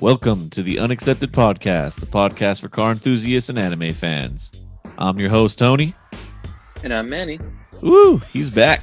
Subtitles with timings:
[0.00, 4.50] Welcome to the Unaccepted Podcast, the podcast for car enthusiasts and anime fans.
[4.96, 5.94] I'm your host, Tony.
[6.82, 7.38] And I'm Manny.
[7.82, 8.80] Woo, he's back.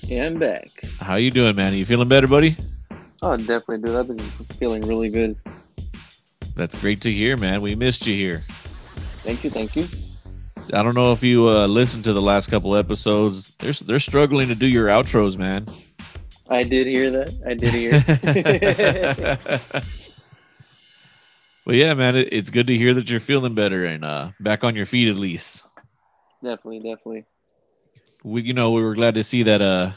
[0.00, 0.68] Yeah, I'm back.
[0.98, 1.76] How you doing, Manny?
[1.76, 2.56] You feeling better, buddy?
[3.20, 3.96] Oh, definitely, dude.
[3.96, 5.36] I've been feeling really good.
[6.54, 7.60] That's great to hear, man.
[7.60, 8.38] We missed you here.
[9.22, 9.86] Thank you, thank you.
[10.72, 13.54] I don't know if you uh, listened to the last couple episodes.
[13.56, 15.66] They're they're struggling to do your outros, man.
[16.48, 17.34] I did hear that.
[17.46, 19.88] I did hear.
[21.70, 22.16] well, yeah, man.
[22.16, 25.08] It, it's good to hear that you're feeling better and uh, back on your feet
[25.08, 25.68] at least.
[26.42, 27.26] definitely, definitely.
[28.24, 29.92] We, you know, we were glad to see that uh,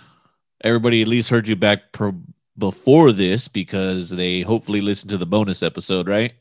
[0.63, 2.21] everybody at least heard you back pro-
[2.59, 6.33] before this because they hopefully listened to the bonus episode, right?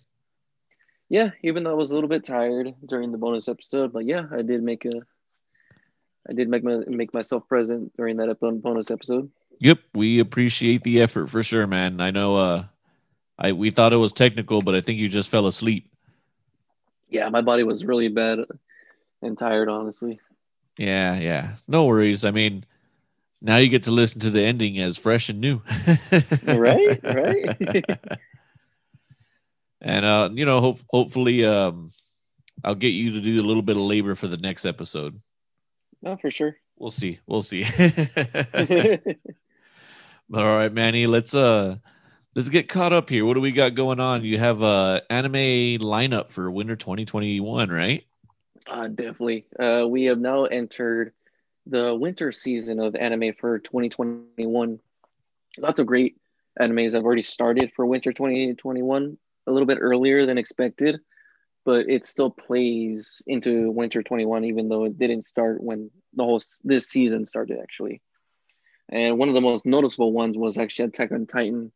[1.09, 4.27] Yeah, even though I was a little bit tired during the bonus episode, but yeah,
[4.31, 5.01] I did make a,
[6.28, 9.31] I did make my make myself present during that bonus episode.
[9.61, 12.03] Yep, we appreciate the effort for sure, man.
[12.03, 12.65] I know uh
[13.43, 15.91] I we thought it was technical, but I think you just fell asleep.
[17.09, 18.39] Yeah, my body was really bad
[19.21, 20.21] and tired, honestly.
[20.79, 21.57] Yeah, yeah.
[21.67, 22.25] No worries.
[22.25, 22.62] I mean,
[23.43, 25.61] now you get to listen to the ending as fresh and new.
[26.45, 27.99] Right, right.
[29.81, 31.91] and uh, you know, hope, hopefully um
[32.65, 35.21] I'll get you to do a little bit of labor for the next episode.
[36.01, 36.56] No, for sure.
[36.79, 37.19] We'll see.
[37.27, 37.65] We'll see.
[40.31, 41.77] But all right, Manny, let's uh
[42.34, 43.25] let's get caught up here.
[43.25, 44.25] What do we got going on?
[44.25, 48.05] You have a anime lineup for winter 2021, right?
[48.70, 49.47] Uh, definitely.
[49.58, 51.12] Uh, we have now entered
[51.66, 54.80] the winter season of anime for 2021.
[55.58, 56.16] Lots of great
[56.60, 61.00] animes have already started for winter 2021 a little bit earlier than expected,
[61.64, 66.41] but it still plays into winter 21, even though it didn't start when the whole
[66.65, 68.00] this season started actually.
[68.88, 71.72] And one of the most noticeable ones was actually Attack on Titan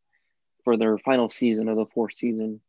[0.67, 2.59] for their final season of the fourth season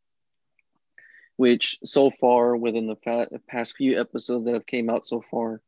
[1.35, 5.59] which so far within the fa- past few episodes that have came out so far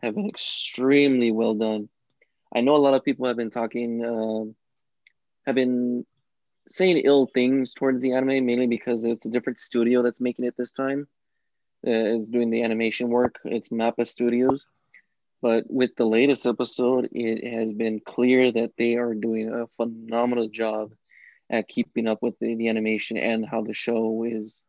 [0.00, 1.88] have been extremely well done.
[2.54, 4.54] I know a lot of people have been talking, um
[5.46, 6.06] have been
[6.68, 10.54] saying ill things towards the anime, mainly because it's a different studio that's making it
[10.56, 11.08] this time.
[11.84, 13.40] Uh, doing the animation work.
[13.44, 14.64] It's Mappa Studios.
[15.42, 20.48] But with the latest episode, it has been clear that they are doing a phenomenal
[20.48, 20.92] job
[21.50, 24.62] at keeping up with the, the animation and how the show is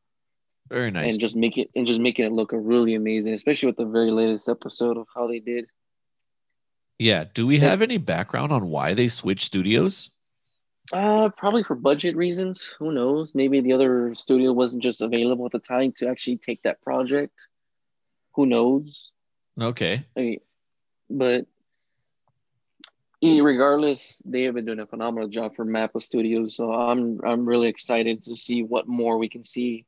[0.70, 1.12] Very nice.
[1.12, 4.12] and just make it and just making it look really amazing, especially with the very
[4.12, 5.66] latest episode of how they did.
[7.00, 7.26] yeah.
[7.34, 10.12] Do we have any background on why they switched studios?
[10.94, 12.74] Uh, probably for budget reasons.
[12.80, 13.32] Who knows?
[13.34, 17.48] Maybe the other studio wasn't just available at the time to actually take that project.
[18.36, 19.12] Who knows?
[19.60, 20.06] Okay.
[20.18, 20.40] I mean,
[21.10, 21.46] but
[23.22, 26.56] regardless, they have been doing a phenomenal job for Mappa Studios.
[26.56, 29.86] So I'm I'm really excited to see what more we can see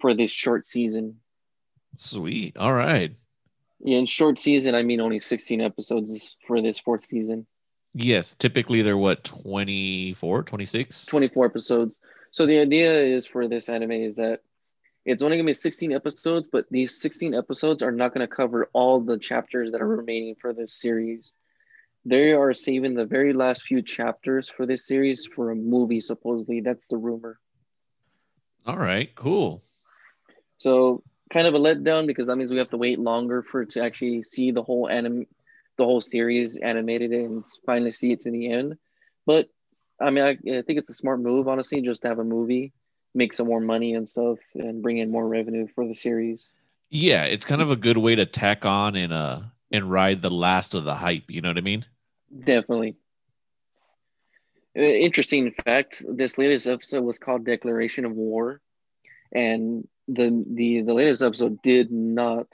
[0.00, 1.16] for this short season.
[1.96, 2.56] Sweet.
[2.56, 3.12] All right.
[3.80, 7.46] Yeah, in short season, I mean only 16 episodes for this fourth season.
[7.94, 8.34] Yes.
[8.34, 11.06] Typically they're what 24, 26?
[11.06, 12.00] 24 episodes.
[12.30, 14.40] So the idea is for this anime is that
[15.04, 19.00] it's only gonna be 16 episodes, but these 16 episodes are not gonna cover all
[19.00, 21.34] the chapters that are remaining for this series.
[22.04, 26.60] They are saving the very last few chapters for this series for a movie, supposedly.
[26.60, 27.38] That's the rumor.
[28.66, 29.14] All right.
[29.14, 29.62] Cool.
[30.58, 31.02] So
[31.32, 34.22] kind of a letdown because that means we have to wait longer for to actually
[34.22, 35.26] see the whole anime,
[35.76, 38.76] the whole series animated and finally see it to the end.
[39.26, 39.48] But
[40.00, 42.72] I mean, I, I think it's a smart move, honestly, just to have a movie,
[43.14, 46.52] make some more money and stuff, and bring in more revenue for the series.
[46.90, 49.40] Yeah, it's kind of a good way to tack on and uh
[49.70, 51.86] and ride the last of the hype, you know what I mean?
[52.32, 52.96] Definitely.
[54.76, 58.60] Uh, Interesting fact: this latest episode was called "Declaration of War,"
[59.32, 62.46] and the the the latest episode did not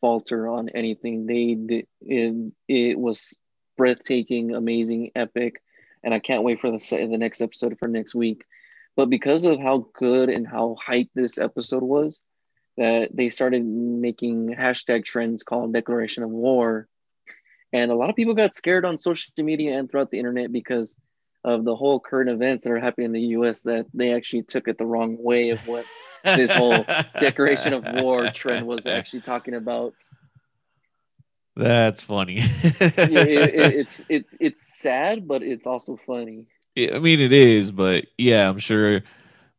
[0.00, 1.26] falter on anything.
[1.26, 3.36] They did it, it was
[3.76, 5.62] breathtaking, amazing, epic,
[6.02, 6.78] and I can't wait for the
[7.10, 8.44] the next episode for next week.
[8.96, 12.20] But because of how good and how hyped this episode was,
[12.76, 16.88] that they started making hashtag trends called "Declaration of War."
[17.74, 20.98] And a lot of people got scared on social media and throughout the internet because
[21.42, 24.68] of the whole current events that are happening in the US that they actually took
[24.68, 25.84] it the wrong way of what
[26.24, 26.86] This whole
[27.18, 29.92] declaration of war trend was actually talking about.
[31.56, 32.38] That's funny.
[32.40, 36.46] It- it- it's it's it's sad, but it's also funny.
[36.78, 39.02] I mean, it is, but yeah, I'm sure.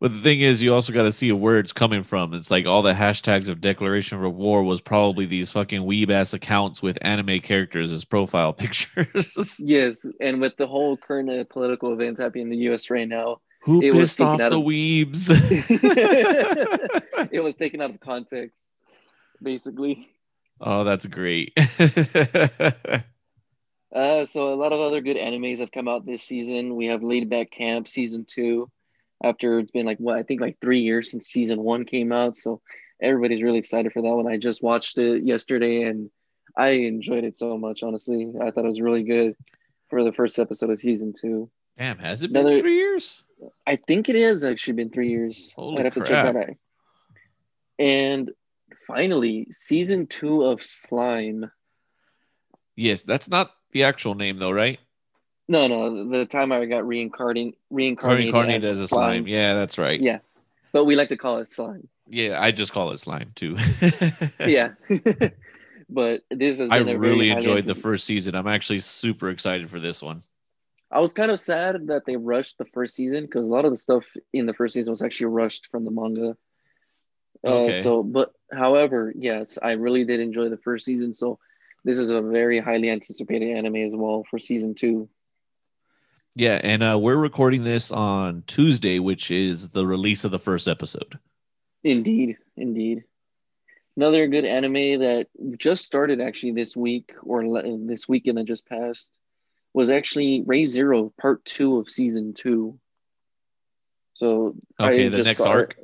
[0.02, 2.34] But the thing is, you also got to see where it's coming from.
[2.34, 6.34] It's like all the hashtags of Declaration of War was probably these fucking weeb ass
[6.34, 9.56] accounts with anime characters as profile pictures.
[9.60, 12.90] Yes, and with the whole current uh, political events happening in the U.S.
[12.90, 15.30] right now, Who It was pissed off the of- weebs?
[17.32, 18.66] it was taken out of context,
[19.42, 20.10] basically.
[20.60, 21.58] oh, that's great.
[23.94, 26.76] Uh, so a lot of other good animes have come out this season.
[26.76, 28.70] We have Laid Back Camp season two.
[29.26, 32.36] After it's been like what I think like three years since season one came out,
[32.38, 32.62] so
[33.02, 34.28] everybody's really excited for that one.
[34.28, 36.12] I just watched it yesterday and
[36.56, 37.82] I enjoyed it so much.
[37.82, 39.36] Honestly, I thought it was really good
[39.90, 41.50] for the first episode of season two.
[41.78, 43.24] Damn, has it been three years?
[43.68, 45.52] I think it has actually been three years.
[45.56, 46.10] Holy I'd have to crap.
[46.10, 46.56] check that out.
[47.80, 48.32] And
[48.88, 51.52] finally, season two of Slime.
[52.76, 54.80] Yes, that's not the actual name though, right?
[55.48, 59.28] No, no, the time I got reincarnated, reincarnated, Reincarnated as, as a slime.
[59.28, 60.00] Yeah, that's right.
[60.00, 60.20] Yeah.
[60.72, 61.88] But we like to call it slime.
[62.08, 63.58] Yeah, I just call it slime too.
[64.40, 64.72] Yeah.
[65.90, 66.72] but this is.
[66.72, 68.36] I really enjoyed the first season.
[68.36, 70.24] I'm actually super excited for this one.
[70.92, 73.72] I was kind of sad that they rushed the first season because a lot of
[73.72, 74.04] the stuff
[74.34, 76.38] in the first season was actually rushed from the manga.
[77.46, 77.82] Uh, Okay.
[77.82, 81.14] so, but however, yes, I really did enjoy the first season.
[81.14, 81.38] So,
[81.84, 85.10] this is a very highly anticipated anime as well for season two.
[86.36, 90.68] Yeah, and uh, we're recording this on Tuesday, which is the release of the first
[90.68, 91.18] episode.
[91.84, 93.06] Indeed, indeed.
[93.96, 95.28] Another good anime that
[95.58, 99.12] just started actually this week or le- this weekend that just passed
[99.74, 102.78] was actually Re:Zero Part Two of Season Two.
[104.16, 105.48] So Okay, I the next it.
[105.48, 105.78] arc.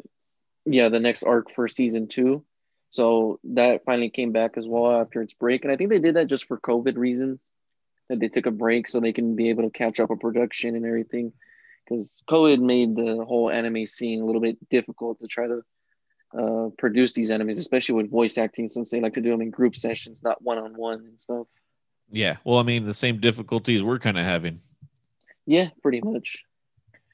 [0.65, 2.43] Yeah, the next arc for Season Two.
[2.89, 6.15] So that finally came back as well after its break, and I think they did
[6.17, 7.39] that just for COVID reasons.
[8.11, 10.75] That they took a break so they can be able to catch up on production
[10.75, 11.31] and everything,
[11.85, 15.61] because COVID made the whole anime scene a little bit difficult to try to
[16.37, 19.49] uh, produce these animes, especially with voice acting, since they like to do them in
[19.49, 21.47] group sessions, not one on one and stuff.
[22.11, 24.59] Yeah, well, I mean, the same difficulties we're kind of having.
[25.45, 26.43] Yeah, pretty much.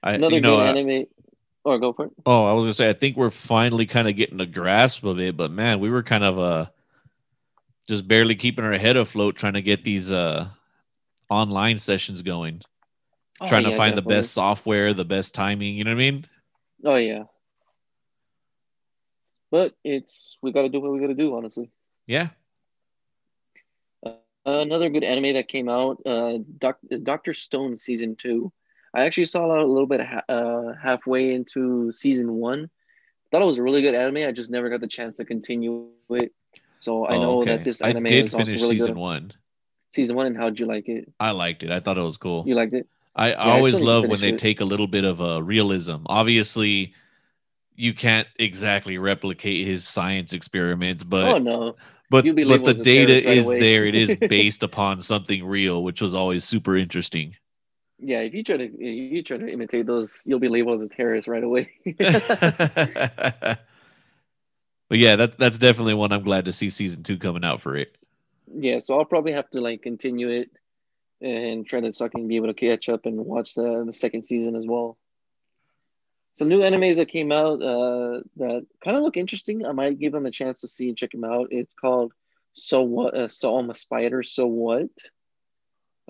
[0.02, 1.06] I, Another know, good anime.
[1.64, 2.12] Or go for it.
[2.26, 5.20] oh, I was gonna say, I think we're finally kind of getting a grasp of
[5.20, 6.66] it, but man, we were kind of uh,
[7.88, 10.48] just barely keeping our head afloat, trying to get these uh
[11.30, 12.62] online sessions going,
[13.40, 15.76] Oh, trying to yeah, find the best software, the best timing.
[15.76, 16.26] You know what I mean?
[16.86, 17.24] Oh yeah.
[19.52, 21.72] But it's we got to do what we got to do, honestly.
[22.06, 22.30] Yeah.
[24.46, 28.52] another good anime that came out, uh, Doc- Doctor Stone season two.
[28.94, 32.70] I actually saw a little bit ha- uh, halfway into season one.
[33.32, 34.28] Thought it was a really good anime.
[34.28, 36.32] I just never got the chance to continue it.
[36.80, 37.58] So I Oh, know okay.
[37.58, 39.02] that this I anime did is also finish really season good.
[39.02, 39.34] one.
[39.92, 41.12] Season one, and how'd you like it?
[41.20, 41.72] I liked it.
[41.72, 42.48] I thought it was cool.
[42.48, 42.88] You liked it?
[43.16, 44.38] I, I I always to love when they it.
[44.38, 45.98] take a little bit of a realism.
[46.08, 46.94] Obviously,
[47.76, 51.76] you can't exactly replicate his science experiments, but oh no,
[52.10, 53.60] but but the data right is away.
[53.60, 53.86] there.
[53.86, 57.36] It is based upon something real, which was always super interesting.
[58.00, 58.20] yeah.
[58.20, 60.90] If you try to if you try to imitate those, you'll be labeled as a
[60.90, 61.70] terrorist right away.
[61.86, 63.58] but
[64.92, 67.98] yeah, that that's definitely one I'm glad to see season two coming out for it.
[68.54, 70.50] Yeah, so I'll probably have to like continue it
[71.22, 73.94] and try to so I can be able to catch up and watch the, the
[73.94, 74.98] second season as well.
[76.34, 79.66] Some new animes that came out uh, that kind of look interesting.
[79.66, 81.48] I might give them a chance to see and check them out.
[81.50, 82.14] It's called
[82.54, 83.16] So What?
[83.16, 84.22] Uh, so I'm a Spider.
[84.22, 84.90] So What?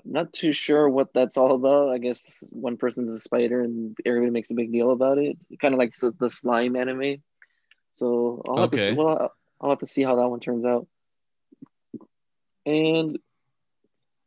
[0.04, 1.90] I'm not too sure what that's all about.
[1.90, 5.36] I guess one person's a spider and everybody makes a big deal about it.
[5.60, 7.22] Kind of like the slime anime.
[7.92, 8.90] So I'll have to Okay.
[8.90, 10.86] see, well, I'll have to see how that one turns out.
[12.68, 13.18] And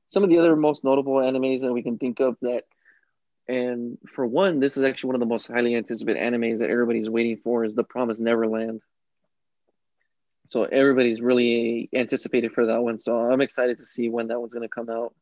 [0.10, 2.64] some of the other most notable animes that we can think of that
[3.48, 7.10] and for one this is actually one of the most highly anticipated animes that everybody's
[7.10, 8.82] waiting for is the promised neverland.
[10.48, 12.98] So everybody's really anticipated for that one.
[12.98, 15.14] So i'm excited to see when that one's going to come out.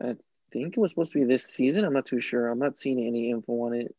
[0.00, 0.14] I
[0.52, 1.84] think it was supposed to be this season.
[1.84, 2.48] I'm not too sure.
[2.48, 3.94] I'm not seeing any info on it.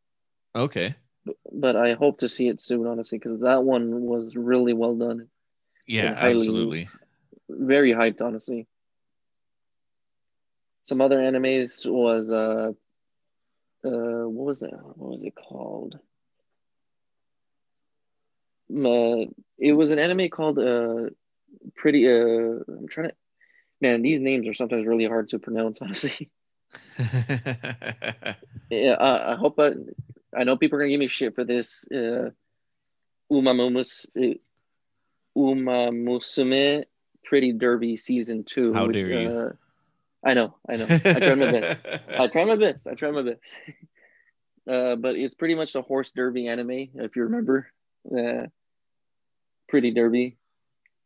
[0.55, 0.95] Okay.
[1.25, 4.95] but, but i hope to see it soon honestly because that one was really well
[4.95, 5.27] done.
[5.85, 6.87] Yeah, absolutely.
[7.49, 8.67] Very hyped, honestly.
[10.83, 12.71] Some other animes was uh
[13.85, 14.73] uh what was that?
[14.73, 15.99] What was it called?
[18.71, 19.25] Uh,
[19.57, 21.09] it was an anime called uh
[21.75, 23.15] pretty uh I'm trying to
[23.81, 26.29] man these names are sometimes really hard to pronounce honestly
[26.99, 29.71] yeah I, I hope I
[30.35, 32.29] I know people are gonna give me shit for this uh
[33.31, 34.37] Umamumus uh,
[35.35, 36.85] Umamusume
[37.29, 39.29] Pretty Derby season two How which, dare you.
[39.29, 39.51] uh,
[40.25, 41.81] I know I know I try my best
[42.17, 42.87] I try my best.
[42.87, 43.59] I try my best.
[44.67, 47.67] uh, but it's pretty much the horse derby anime, if you remember.
[48.11, 48.47] Uh,
[49.67, 50.37] pretty derby.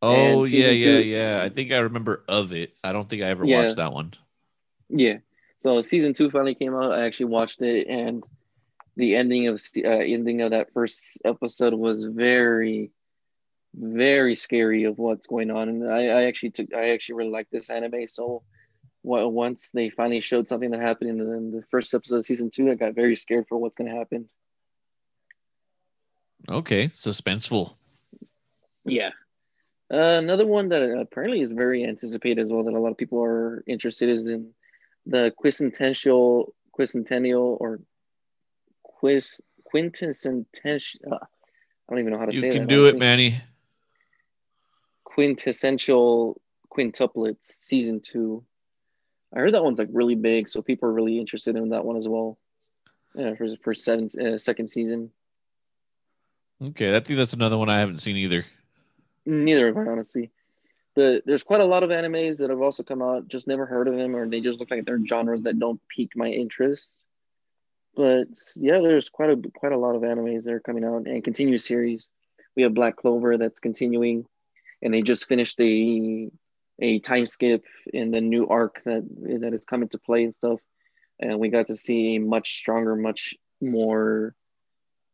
[0.00, 1.42] Oh yeah, yeah, two- yeah.
[1.42, 2.72] I think I remember of it.
[2.82, 3.64] I don't think I ever Yeah.
[3.64, 4.14] watched that one.
[4.88, 5.18] Yeah.
[5.58, 6.92] So season two finally came out.
[6.92, 8.24] I actually watched it, and
[8.96, 12.90] the ending of uh, ending of that first episode was very,
[13.76, 15.68] very scary of what's going on.
[15.68, 18.06] And I, I actually took I actually really like this anime.
[18.06, 18.42] So
[19.02, 22.50] once they finally showed something that happened in the, in the first episode of season
[22.50, 24.28] two, I got very scared for what's going to happen.
[26.48, 27.74] Okay, suspenseful.
[28.84, 29.10] Yeah.
[29.92, 33.22] Uh, another one that apparently is very anticipated as well that a lot of people
[33.22, 34.50] are interested is in
[35.06, 37.80] the quintessential quintessential or
[38.82, 40.46] quiz quintessential.
[40.64, 42.54] Uh, I don't even know how to you say that.
[42.54, 42.96] You can do honestly.
[42.96, 43.42] it, Manny.
[45.14, 46.40] Quintessential
[46.76, 48.44] quintuplets season two.
[49.32, 51.96] I heard that one's like really big, so people are really interested in that one
[51.96, 52.38] as well.
[53.14, 55.10] Yeah, for for seven uh, second season.
[56.62, 58.44] Okay, I think that's another one I haven't seen either.
[59.26, 60.30] Neither have I, honestly.
[60.94, 63.26] But there's quite a lot of animes that have also come out.
[63.26, 66.16] Just never heard of them, or they just look like they're genres that don't pique
[66.16, 66.88] my interest.
[67.96, 71.22] But yeah, there's quite a quite a lot of animes that are coming out and
[71.22, 72.10] continuous series.
[72.56, 74.26] We have Black Clover that's continuing,
[74.84, 76.30] and they just finished a
[76.80, 79.02] a time skip in the new arc that
[79.40, 80.60] that is coming to play and stuff.
[81.18, 84.34] And we got to see a much stronger, much more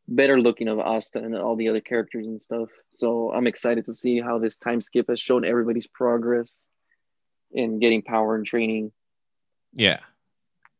[0.09, 2.69] better looking of Asta and all the other characters and stuff.
[2.91, 6.61] So I'm excited to see how this time skip has shown everybody's progress
[7.53, 8.93] in getting power and training.
[9.73, 10.01] Yeah.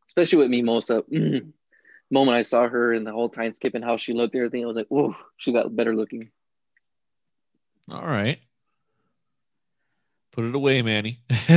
[0.07, 1.03] Especially with Mimosa.
[2.11, 4.67] Moment I saw her in the whole time skip and how she looked, everything, I
[4.67, 6.31] was like, whoa, she got better looking.
[7.89, 8.39] All right.
[10.31, 11.19] Put it away, Manny.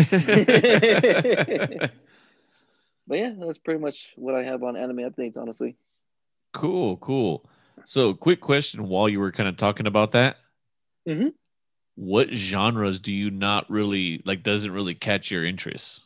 [3.07, 5.77] but yeah, that's pretty much what I have on anime updates, honestly.
[6.53, 7.45] Cool, cool.
[7.85, 10.39] So, quick question while you were kind of talking about that.
[11.09, 11.29] Mm-hmm.
[11.97, 16.03] What genres do you not really like, doesn't really catch your interest?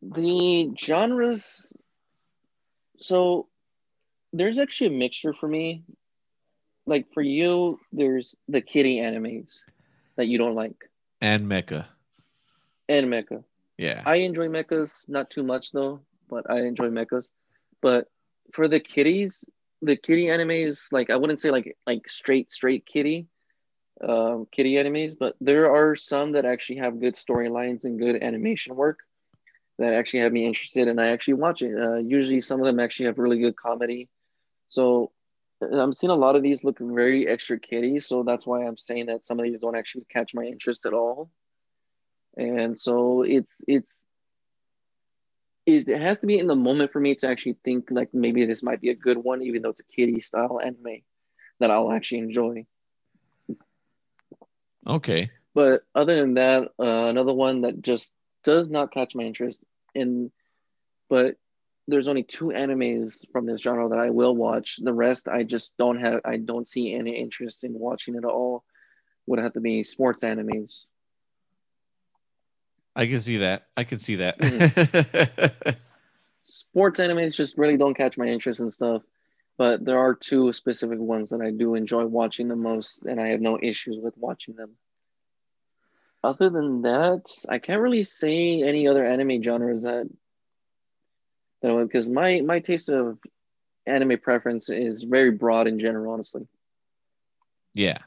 [0.00, 1.76] The genres.
[2.98, 3.48] So,
[4.32, 5.82] there's actually a mixture for me.
[6.86, 9.60] Like for you, there's the kiddie animes
[10.16, 10.90] that you don't like,
[11.20, 11.86] and Mecha.
[12.88, 13.44] and Mecha.
[13.78, 17.30] Yeah, I enjoy mechas, not too much though, but I enjoy mechas.
[17.80, 18.08] But
[18.52, 19.44] for the kiddies,
[19.80, 23.26] the kiddie animes, like I wouldn't say like like straight straight kiddie,
[24.02, 28.76] um, kiddie animes, but there are some that actually have good storylines and good animation
[28.76, 29.00] work
[29.78, 31.76] that actually have me interested, and I actually watch it.
[31.76, 34.08] Uh, usually, some of them actually have really good comedy.
[34.68, 35.12] So
[35.62, 39.06] I'm seeing a lot of these look very extra kiddie, so that's why I'm saying
[39.06, 41.30] that some of these don't actually catch my interest at all.
[42.36, 43.92] And so it's it's
[45.66, 48.62] it has to be in the moment for me to actually think like maybe this
[48.62, 51.02] might be a good one, even though it's a kiddie style anime
[51.60, 52.66] that I'll actually enjoy.
[54.86, 55.30] Okay.
[55.54, 59.62] But other than that, uh, another one that just does not catch my interest
[59.94, 60.32] in,
[61.08, 61.36] but
[61.88, 64.78] there's only two animes from this genre that I will watch.
[64.82, 66.20] The rest I just don't have.
[66.24, 68.64] I don't see any interest in watching it at all.
[69.26, 70.84] Would have to be sports animes.
[72.94, 73.68] I can see that.
[73.76, 74.38] I can see that.
[74.38, 75.70] Mm-hmm.
[76.40, 79.02] Sports animes just really don't catch my interest and stuff.
[79.58, 83.28] But there are two specific ones that I do enjoy watching the most, and I
[83.28, 84.70] have no issues with watching them.
[86.24, 90.08] Other than that, I can't really say any other anime genres that
[91.62, 93.18] that because my my taste of
[93.86, 96.46] anime preference is very broad in general, honestly.
[97.74, 97.98] Yeah,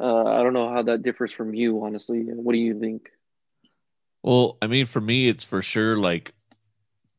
[0.00, 2.22] uh, I don't know how that differs from you, honestly.
[2.22, 3.10] What do you think?
[4.22, 6.32] Well, I mean, for me, it's for sure like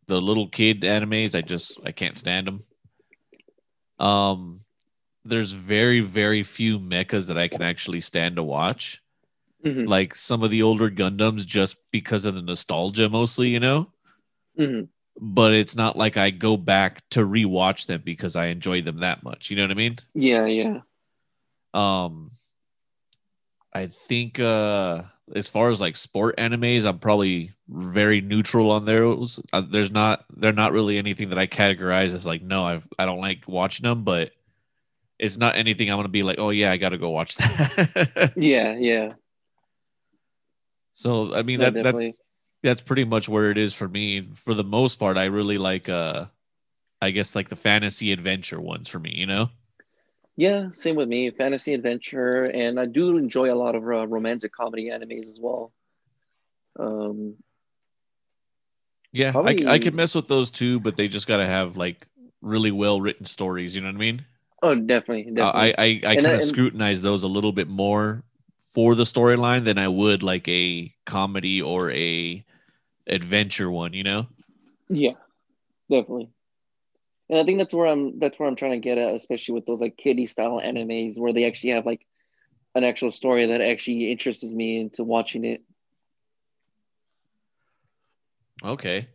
[0.07, 1.35] the little kid animes.
[1.35, 2.63] I just I can't stand them.
[3.97, 4.61] Um,
[5.23, 9.01] there's very very few mechas that I can actually stand to watch.
[9.63, 9.87] Mm-hmm.
[9.87, 13.91] Like some of the older Gundams, just because of the nostalgia, mostly, you know.
[14.59, 14.85] Mm-hmm.
[15.17, 19.23] But it's not like I go back to rewatch them because I enjoy them that
[19.23, 19.49] much.
[19.49, 19.97] You know what I mean?
[20.13, 20.79] Yeah, yeah.
[21.73, 22.31] Um,
[23.73, 29.39] I think uh as far as like sport animes, I'm probably very neutral on those.
[29.51, 33.05] Uh, there's not they're not really anything that I categorize as like no, I I
[33.05, 34.31] don't like watching them, but
[35.17, 38.33] it's not anything I'm gonna be like, oh yeah, I gotta go watch that.
[38.35, 39.13] yeah, yeah.
[40.93, 42.19] So I mean no, that that's
[42.65, 44.27] that's pretty much where it is for me.
[44.33, 46.25] For the most part, I really like uh
[47.01, 49.49] I guess like the fantasy adventure ones for me, you know?
[50.37, 51.31] Yeah, same with me.
[51.31, 55.71] Fantasy adventure, and I do enjoy a lot of uh, romantic comedy animes as well.
[56.77, 57.35] Um,
[59.13, 59.65] yeah, probably...
[59.65, 62.05] I, I could mess with those too, but they just got to have like
[62.41, 63.75] really well written stories.
[63.75, 64.25] You know what I mean?
[64.61, 65.31] Oh, definitely.
[65.31, 65.73] definitely.
[65.73, 68.23] Uh, I I, I kind of scrutinize those a little bit more
[68.73, 72.43] for the storyline than I would like a comedy or a
[73.07, 74.27] adventure one, you know?
[74.89, 75.13] Yeah,
[75.89, 76.31] definitely.
[77.29, 79.65] And I think that's where I'm that's where I'm trying to get at, especially with
[79.65, 82.05] those like kiddie style animes where they actually have like
[82.75, 85.63] an actual story that actually interests me into watching it.
[88.63, 89.07] Okay.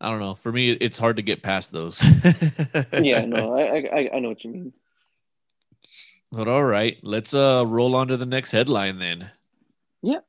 [0.00, 0.34] I don't know.
[0.34, 2.02] For me, it's hard to get past those.
[2.92, 4.72] yeah, no, I, I I know what you mean.
[6.30, 9.30] But all right, let's uh roll on to the next headline then.
[10.02, 10.20] Yeah.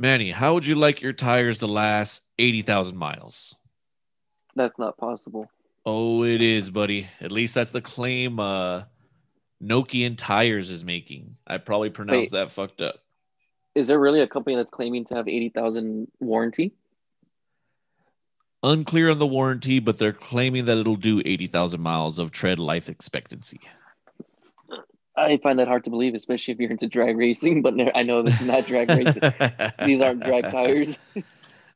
[0.00, 3.54] Manny, how would you like your tires to last 80,000 miles?
[4.56, 5.50] That's not possible.
[5.84, 7.08] Oh, it is, buddy.
[7.20, 8.84] At least that's the claim uh
[9.62, 11.36] Nokian Tires is making.
[11.46, 12.94] I probably pronounced Wait, that fucked up.
[13.74, 16.72] Is there really a company that's claiming to have 80,000 warranty?
[18.62, 22.88] Unclear on the warranty, but they're claiming that it'll do 80,000 miles of tread life
[22.88, 23.60] expectancy.
[25.16, 27.62] I find that hard to believe, especially if you're into drag racing.
[27.62, 29.22] But I know this is not drag racing;
[29.84, 30.98] these aren't drag tires.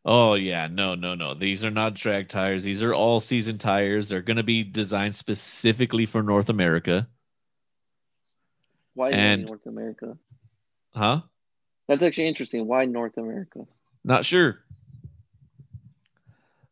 [0.04, 1.34] oh yeah, no, no, no.
[1.34, 2.62] These are not drag tires.
[2.62, 4.08] These are all season tires.
[4.08, 7.08] They're going to be designed specifically for North America.
[8.94, 10.16] Why and, North America?
[10.94, 11.22] Huh?
[11.88, 12.66] That's actually interesting.
[12.66, 13.66] Why North America?
[14.04, 14.60] Not sure.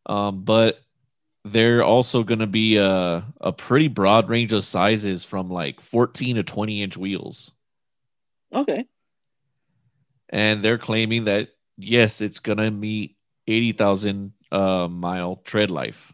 [0.06, 0.80] Um, but
[1.44, 6.36] they're also going to be a, a pretty broad range of sizes from like 14
[6.36, 7.52] to 20 inch wheels.
[8.54, 8.86] Okay.
[10.28, 16.12] And they're claiming that, yes, it's going to meet 80,000 uh, mile tread life,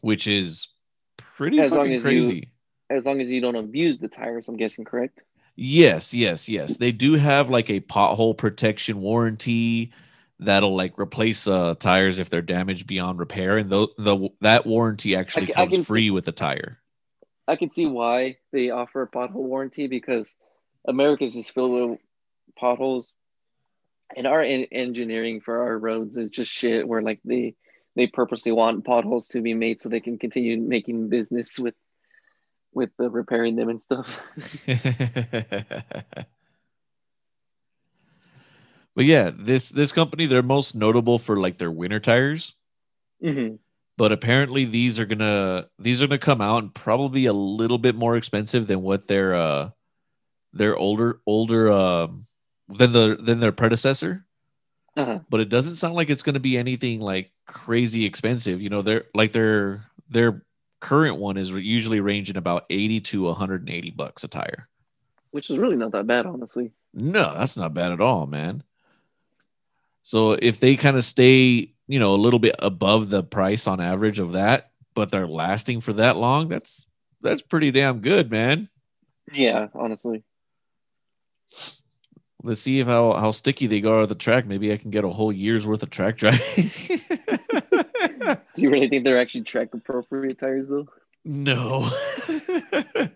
[0.00, 0.68] which is
[1.16, 2.34] pretty as fucking crazy.
[2.90, 5.22] You, as long as you don't abuse the tires, I'm guessing, correct?
[5.54, 6.76] Yes, yes, yes.
[6.78, 9.92] They do have like a pothole protection warranty
[10.38, 15.16] that'll like replace uh, tires if they're damaged beyond repair, and the, the that warranty
[15.16, 16.78] actually I, comes I free see, with the tire.
[17.46, 20.36] I can see why they offer a pothole warranty because
[20.86, 22.00] America's just filled with
[22.56, 23.12] potholes,
[24.16, 26.86] and our in- engineering for our roads is just shit.
[26.86, 27.54] Where like they
[27.96, 31.74] they purposely want potholes to be made so they can continue making business with
[32.74, 34.20] with the repairing them and stuff.
[38.94, 42.54] But yeah, this this company they're most notable for like their winter tires.
[43.22, 43.56] Mm-hmm.
[43.96, 47.94] But apparently these are gonna these are gonna come out and probably a little bit
[47.94, 49.70] more expensive than what their uh
[50.52, 52.24] their older older um
[52.68, 54.24] than the than their predecessor.
[54.96, 55.20] Uh-huh.
[55.30, 58.60] But it doesn't sound like it's gonna be anything like crazy expensive.
[58.60, 60.44] You know, they're like their their
[60.80, 64.68] current one is usually ranging about 80 to 180 bucks a tire.
[65.30, 66.72] Which is really not that bad, honestly.
[66.92, 68.64] No, that's not bad at all, man.
[70.02, 73.80] So if they kind of stay, you know, a little bit above the price on
[73.80, 76.86] average of that, but they're lasting for that long, that's
[77.20, 78.68] that's pretty damn good, man.
[79.32, 80.24] Yeah, honestly.
[82.42, 84.46] Let's see if how how sticky they go on the track.
[84.46, 86.42] Maybe I can get a whole year's worth of track driving.
[88.54, 90.88] Do you really think they're actually track appropriate tires though?
[91.24, 91.90] No.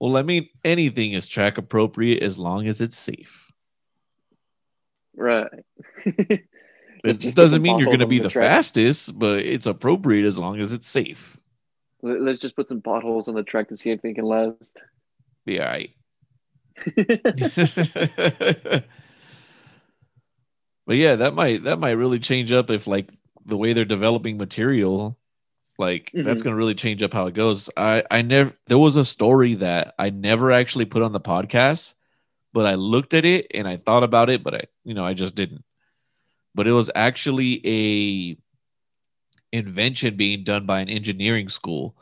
[0.00, 3.41] well, I mean, anything is track appropriate as long as it's safe.
[5.16, 5.50] Right.
[6.04, 10.38] it just doesn't mean you're going to be the, the fastest, but it's appropriate as
[10.38, 11.38] long as it's safe.
[12.02, 14.76] Let's just put some potholes on the track to see if they can last.
[15.44, 15.90] Be all right.
[20.86, 23.12] but yeah, that might that might really change up if like
[23.44, 25.18] the way they're developing material,
[25.78, 26.26] like mm-hmm.
[26.26, 27.70] that's going to really change up how it goes.
[27.76, 31.94] I I never there was a story that I never actually put on the podcast
[32.52, 35.14] but I looked at it and I thought about it, but I, you know, I
[35.14, 35.64] just didn't.
[36.54, 38.36] But it was actually a
[39.56, 41.96] invention being done by an engineering school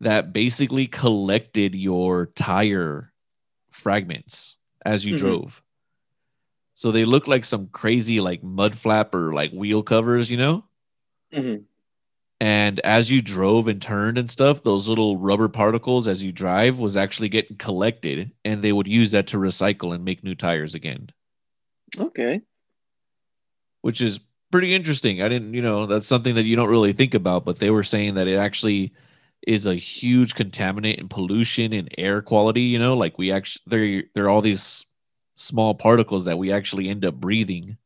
[0.00, 3.12] that basically collected your tire
[3.70, 5.24] fragments as you mm-hmm.
[5.24, 5.62] drove.
[6.74, 10.64] So they look like some crazy like mud flap or like wheel covers, you know?
[11.34, 11.64] Mm-hmm.
[12.40, 16.78] And as you drove and turned and stuff, those little rubber particles as you drive
[16.78, 20.74] was actually getting collected, and they would use that to recycle and make new tires
[20.74, 21.10] again.
[21.98, 22.42] Okay.
[23.80, 24.20] Which is
[24.52, 25.20] pretty interesting.
[25.20, 27.82] I didn't, you know, that's something that you don't really think about, but they were
[27.82, 28.92] saying that it actually
[29.46, 34.02] is a huge contaminant and pollution and air quality, you know, like we actually there
[34.14, 34.84] there are all these
[35.36, 37.78] small particles that we actually end up breathing.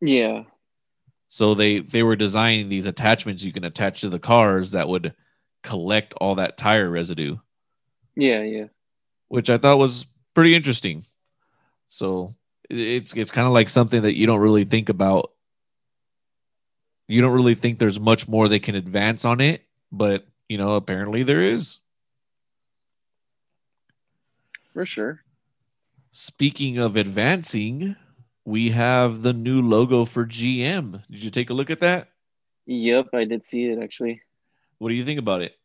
[0.00, 0.44] Yeah.
[1.32, 5.14] So they they were designing these attachments you can attach to the cars that would
[5.62, 7.38] collect all that tire residue.
[8.14, 8.66] Yeah, yeah.
[9.28, 11.06] Which I thought was pretty interesting.
[11.88, 12.34] So
[12.68, 15.32] it's it's kind of like something that you don't really think about.
[17.08, 20.74] You don't really think there's much more they can advance on it, but you know,
[20.74, 21.78] apparently there is.
[24.74, 25.22] For sure.
[26.10, 27.96] Speaking of advancing,
[28.44, 31.02] we have the new logo for GM.
[31.10, 32.08] Did you take a look at that?
[32.66, 34.22] Yep, I did see it actually.
[34.78, 35.56] What do you think about it?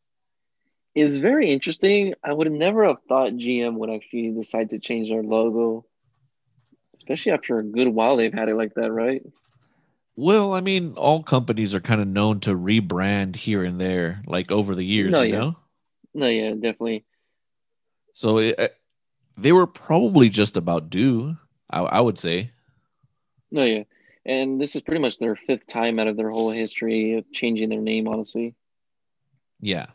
[0.95, 2.15] It's very interesting.
[2.23, 5.85] I would never have thought GM would actually decide to change their logo,
[6.95, 9.21] especially after a good while they've had it like that, right?
[10.15, 14.51] Well, I mean, all companies are kind of known to rebrand here and there, like
[14.51, 15.39] over the years, No, you yeah.
[15.39, 15.55] know.
[16.15, 17.05] No, yeah, definitely.
[18.13, 18.67] So it, uh,
[19.37, 21.37] they were probably just about due.
[21.69, 22.51] I, I would say.
[23.51, 23.83] No, yeah.
[24.25, 27.69] And this is pretty much their fifth time out of their whole history of changing
[27.69, 28.55] their name, honestly.
[29.61, 29.87] Yeah.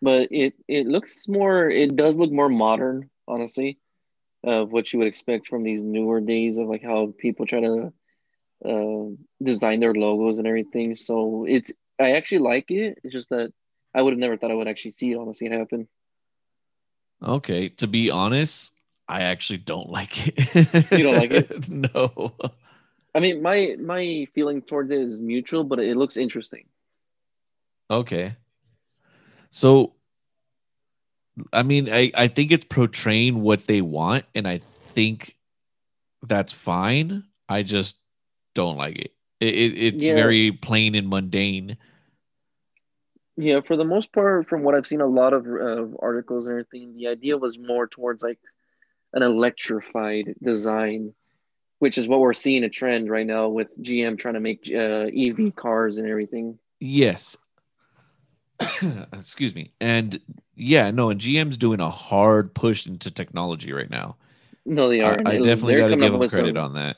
[0.00, 3.78] But it it looks more it does look more modern, honestly,
[4.44, 7.92] of what you would expect from these newer days of like how people try to
[8.64, 9.04] uh,
[9.42, 10.94] design their logos and everything.
[10.94, 12.98] So it's I actually like it.
[13.02, 13.52] It's just that
[13.94, 15.88] I would have never thought I would actually see it honestly happen.
[17.22, 17.70] Okay.
[17.70, 18.72] To be honest,
[19.08, 20.86] I actually don't like it.
[20.92, 21.68] You don't like it?
[21.68, 22.34] no.
[23.14, 26.66] I mean, my my feeling towards it is mutual, but it looks interesting.
[27.90, 28.36] Okay.
[29.50, 29.94] So,
[31.52, 34.60] I mean, I, I think it's portraying what they want, and I
[34.94, 35.36] think
[36.22, 37.24] that's fine.
[37.48, 37.96] I just
[38.54, 39.14] don't like it.
[39.40, 40.14] It, it it's Yeah.
[40.14, 41.78] very plain and mundane.
[43.36, 46.54] Yeah, for the most part, from what I've seen, a lot of uh, articles and
[46.54, 48.40] everything, the idea was more towards like
[49.12, 51.14] an electrified design,
[51.78, 55.08] which is what we're seeing a trend right now with GM trying to make uh,
[55.14, 56.58] EV cars and everything.
[56.80, 57.36] Yes.
[59.12, 59.72] Excuse me.
[59.80, 60.20] And
[60.54, 64.16] yeah, no, and GM's doing a hard push into technology right now.
[64.66, 65.14] No, they are.
[65.14, 66.96] and I definitely got to give them credit some- on that.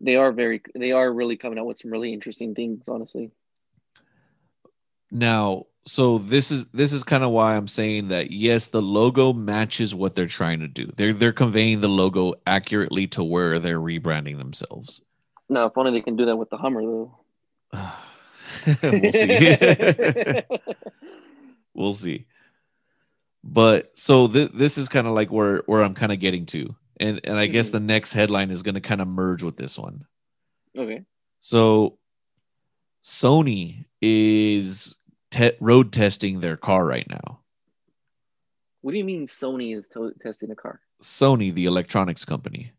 [0.00, 0.60] They are very.
[0.74, 2.88] They are really coming out with some really interesting things.
[2.88, 3.30] Honestly.
[5.10, 9.32] Now, so this is this is kind of why I'm saying that yes, the logo
[9.32, 10.90] matches what they're trying to do.
[10.96, 15.00] They're they're conveying the logo accurately to where they're rebranding themselves.
[15.48, 17.18] No, if only they can do that with the Hummer though.
[18.82, 20.42] we'll see.
[21.74, 22.26] we'll see.
[23.42, 26.74] But so th- this is kind of like where where I'm kind of getting to,
[26.98, 27.72] and and I guess Mhm.
[27.72, 30.06] the next headline is going to kind of merge with this one.
[30.76, 31.02] okay.
[31.40, 31.98] So
[33.02, 34.96] Sony is
[35.34, 37.40] te- road testing their car right now.
[38.82, 40.80] What do you mean Sony is to- testing a car?
[41.02, 42.72] Sony, the electronics company,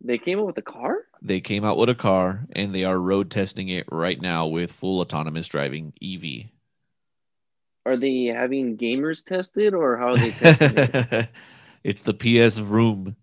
[0.00, 0.98] They came up with a car?
[1.20, 4.70] they came out with a car and they are road testing it right now with
[4.70, 6.50] full autonomous driving EV.
[7.84, 11.28] Are they having gamers tested or how are they testing it?
[11.84, 13.16] it's the PS Room.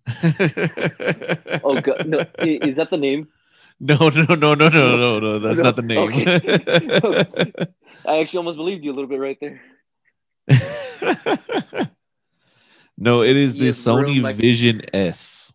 [1.64, 2.26] Oh god, no!
[2.40, 3.30] Is that the name?
[3.80, 5.40] no, no, no, no, no, no, no.
[5.40, 7.68] That's No, not the name.
[8.08, 9.62] I actually almost believed you a little bit right there.
[12.98, 15.54] no, it is the Sony like- Vision S.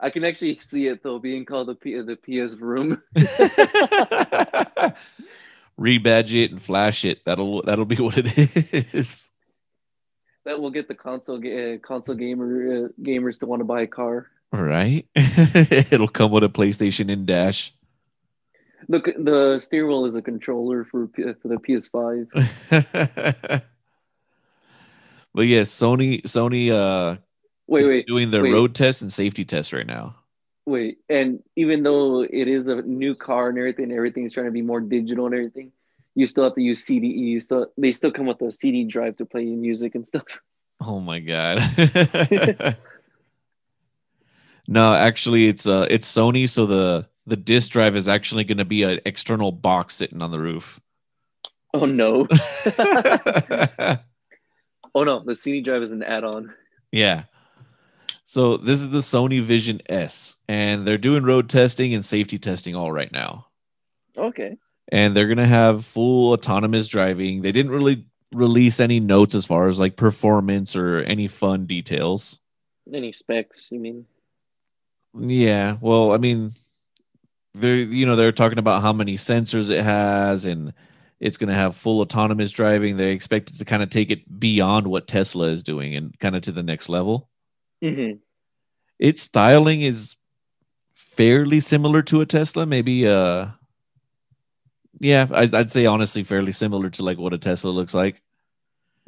[0.00, 3.00] I can actually see it though, being called the P- the PS Room.
[5.78, 7.24] Rebadge it and flash it.
[7.24, 9.28] That'll that'll be what it is.
[10.44, 13.86] That will get the console uh, console gamer uh, gamers to want to buy a
[13.86, 14.26] car.
[14.52, 15.06] Right?
[15.14, 17.72] It'll come with a PlayStation in dash.
[18.88, 22.28] The the steering wheel is a controller for for the PS5.
[25.34, 27.16] but yes, Sony Sony uh
[27.68, 28.52] Wait, wait, doing the wait.
[28.52, 30.16] road test and safety test right now.
[30.66, 30.98] wait.
[31.08, 34.80] And even though it is a new car and everything, everything's trying to be more
[34.80, 35.72] digital and everything.
[36.14, 37.06] You still have to use CD.
[37.08, 40.24] You still they still come with a CD drive to play music and stuff.
[40.84, 41.60] Oh my god.
[44.66, 48.82] no, actually it's uh it's Sony, so the the disc drive is actually gonna be
[48.82, 50.80] an external box sitting on the roof.
[51.74, 52.26] Oh no!
[54.94, 55.20] Oh no!
[55.24, 56.52] The CD drive is an add-on.
[56.90, 57.24] yeah.
[58.24, 62.74] So this is the Sony Vision S, and they're doing road testing and safety testing
[62.74, 63.46] all right now.
[64.16, 64.56] Okay.
[64.90, 67.40] and they're gonna have full autonomous driving.
[67.42, 68.04] They didn't really
[68.34, 72.38] release any notes as far as like performance or any fun details.
[72.92, 73.70] Any specs?
[73.72, 74.06] You mean?
[75.18, 76.52] Yeah, well, I mean,
[77.54, 80.72] they're you know they're talking about how many sensors it has and
[81.20, 82.96] it's gonna have full autonomous driving.
[82.96, 86.34] They expect it to kind of take it beyond what Tesla is doing and kind
[86.36, 87.28] of to the next level.
[87.82, 88.18] Mm-hmm.
[88.98, 90.16] Its styling is
[90.94, 93.48] fairly similar to a Tesla, maybe uh
[95.00, 98.22] yeah, I'd, I'd say honestly fairly similar to like what a Tesla looks like.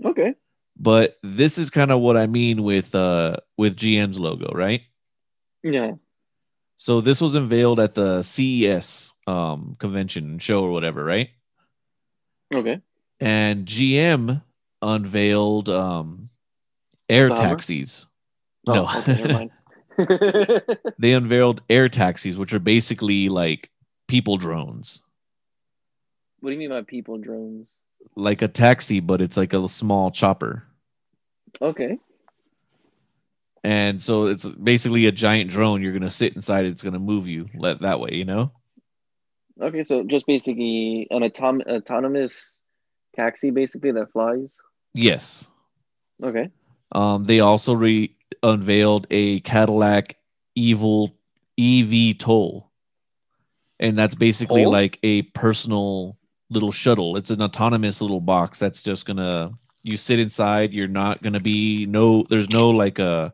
[0.04, 0.34] Okay.
[0.76, 4.82] but this is kind of what I mean with uh with GM's logo, right?
[5.62, 5.92] Yeah.
[6.84, 11.30] So this was unveiled at the CES um convention show or whatever, right?
[12.54, 12.82] Okay.
[13.20, 14.42] And GM
[14.82, 16.28] unveiled um
[17.08, 17.40] air Hummer?
[17.40, 18.06] taxis.
[18.66, 18.98] Oh, no.
[18.98, 19.50] okay, never mind.
[19.96, 23.70] what They unveiled air taxis, which are basically like
[24.06, 25.00] people drones,
[26.40, 27.76] What do you mean by people drones?
[28.14, 30.64] like a taxi, but it's like a small chopper.
[31.62, 31.98] Okay.
[33.64, 35.80] And so it's basically a giant drone.
[35.80, 36.66] You're gonna sit inside.
[36.66, 38.10] It's gonna move you let that way.
[38.12, 38.52] You know.
[39.60, 42.58] Okay, so just basically an autom- autonomous
[43.16, 44.56] taxi, basically that flies.
[44.92, 45.46] Yes.
[46.22, 46.50] Okay.
[46.92, 50.16] Um, they also re unveiled a Cadillac
[50.54, 51.16] Evil
[51.58, 52.70] EV Toll,
[53.80, 54.72] and that's basically Toll?
[54.72, 56.18] like a personal
[56.50, 57.16] little shuttle.
[57.16, 60.72] It's an autonomous little box that's just gonna you sit inside.
[60.72, 62.24] You're not gonna be no.
[62.28, 63.32] There's no like a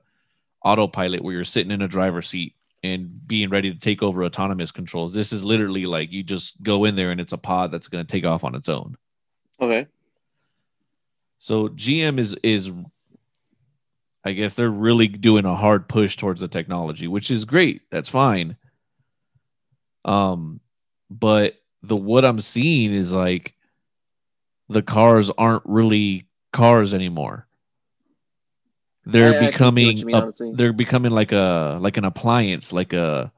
[0.64, 4.70] autopilot where you're sitting in a driver's seat and being ready to take over autonomous
[4.70, 5.12] controls.
[5.12, 8.05] This is literally like you just go in there and it's a pod that's gonna
[8.05, 8.96] take off on its own.
[9.61, 9.87] Okay.
[11.38, 12.70] So GM is is
[14.25, 17.83] I guess they're really doing a hard push towards the technology, which is great.
[17.90, 18.57] That's fine.
[20.05, 20.61] Um
[21.11, 23.55] but the what I'm seeing is like
[24.68, 27.46] the cars aren't really cars anymore.
[29.12, 30.16] They're I- I can see what becoming mean,
[30.53, 33.33] a- they're becoming like a like an appliance, like a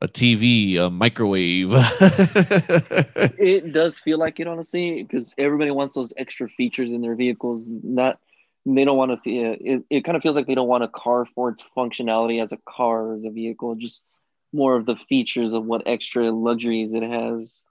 [0.00, 1.70] a TV, a microwave.
[3.38, 7.68] It does feel like it, honestly, because everybody wants those extra features in their vehicles.
[7.68, 8.18] Not,
[8.66, 9.16] they don't want to.
[9.18, 12.42] Feel, it, it kind of feels like they don't want a car for its functionality
[12.42, 13.74] as a car, as a vehicle.
[13.76, 14.02] Just
[14.52, 17.62] more of the features of what extra luxuries it has.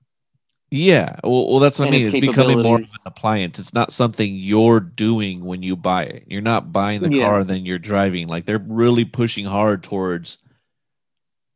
[0.71, 2.07] Yeah, well, well that's what I mean.
[2.07, 3.59] its It's becoming more of an appliance.
[3.59, 6.23] It's not something you're doing when you buy it.
[6.27, 7.11] You're not buying the Yeah.
[7.11, 8.27] car, then you're driving.
[8.27, 10.37] Like they're really pushing hard towards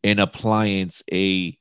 [0.03, 1.57] an appliance, a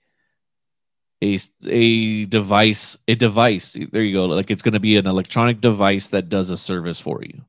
[1.22, 3.76] a a device, a device.
[3.92, 4.26] There you go.
[4.26, 7.42] Like it's going to be an electronic device that does a service for you.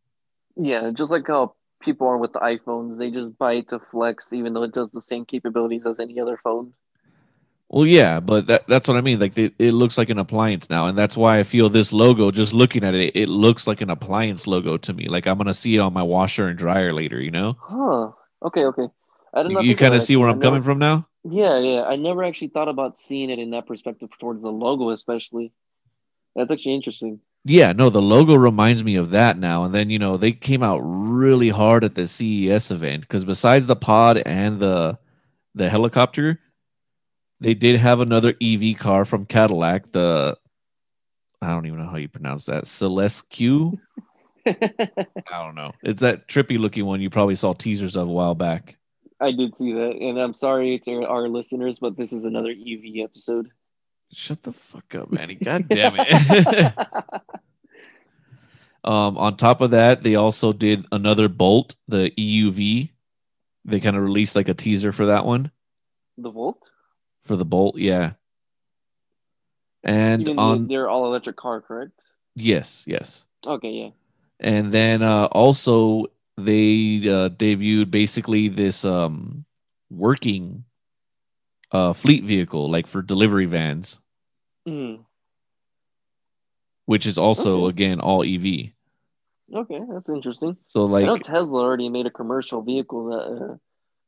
[0.58, 4.34] Yeah, just like how people are with the iPhones, they just buy it to flex,
[4.34, 6.74] even though it does the same capabilities as any other phone.
[7.70, 9.20] Well, yeah, but that, that's what I mean.
[9.20, 12.30] Like it, it looks like an appliance now, and that's why I feel this logo.
[12.32, 15.08] Just looking at it, it looks like an appliance logo to me.
[15.08, 17.20] Like I'm gonna see it on my washer and dryer later.
[17.20, 18.12] You know, Huh.
[18.44, 18.66] Okay.
[18.66, 18.88] Okay.
[19.34, 20.30] I you, not you think kind of see where.
[20.30, 21.08] I'm never- coming from now.
[21.28, 21.84] Yeah, yeah.
[21.84, 25.52] I never actually thought about seeing it in that perspective towards the logo, especially.
[26.36, 27.20] That's actually interesting.
[27.44, 29.64] Yeah, no, the logo reminds me of that now.
[29.64, 33.66] And then you know they came out really hard at the CES event because besides
[33.66, 35.00] the pod and the
[35.56, 36.40] the helicopter,
[37.40, 39.92] they did have another EV car from Cadillac.
[39.92, 40.38] The
[41.42, 42.66] I don't even know how you pronounce that.
[42.66, 43.78] Celestiq.
[44.48, 45.74] I don't know.
[45.84, 48.78] It's that trippy looking one you probably saw teasers of a while back.
[49.20, 53.04] I did see that, and I'm sorry to our listeners, but this is another EV
[53.04, 53.50] episode.
[54.12, 55.36] Shut the fuck up, Manny.
[55.36, 56.74] God damn it.
[58.84, 62.92] um, on top of that, they also did another Bolt, the EUV.
[63.64, 65.52] They kind of released like a teaser for that one
[66.18, 66.70] the Volt,
[67.26, 68.14] for the Bolt, yeah.
[69.84, 71.92] And even on their all electric car, correct?
[72.36, 73.26] yes, yes.
[73.46, 73.90] Okay, yeah.
[74.40, 76.06] And then uh, also
[76.38, 79.46] they uh, debuted basically this um,
[79.90, 80.66] working
[81.72, 84.00] uh, fleet vehicle, like for delivery vans,
[84.68, 85.06] Mm.
[86.86, 87.70] which is also Okay.
[87.70, 88.74] again all EV.
[89.54, 90.58] Okay, that's interesting.
[90.64, 93.22] So I know like Tesla already made a commercial vehicle that.
[93.22, 93.56] Uh,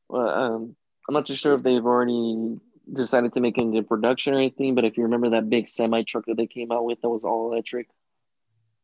[0.08, 0.76] well, um,
[1.06, 2.58] I'm not too sure if they've already
[2.92, 6.02] decided to make it into production or anything, but if you remember that big semi
[6.02, 7.88] truck that they came out with that was all electric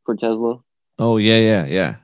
[0.05, 0.61] for Tesla.
[0.99, 1.97] oh yeah, yeah, yeah.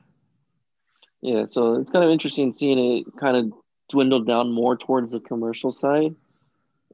[1.21, 3.53] Yeah, so it's kind of interesting seeing it kind of
[3.89, 6.15] dwindle down more towards the commercial side,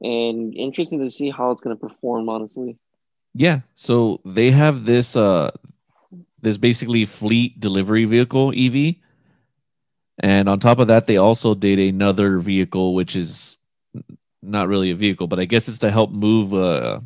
[0.00, 2.28] and interesting to see how it's going to perform.
[2.28, 2.76] Honestly,
[3.34, 3.60] Yeah.
[3.74, 5.50] So they have this uh
[6.40, 8.96] this basically fleet delivery vehicle EV.
[10.20, 13.56] And on top of that, they also did another vehicle which is
[14.42, 17.00] not really a vehicle, but I guess it's to help move uh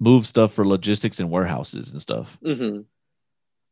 [0.00, 2.82] move stuff for logistics and warehouses and stuff, mm-hmm.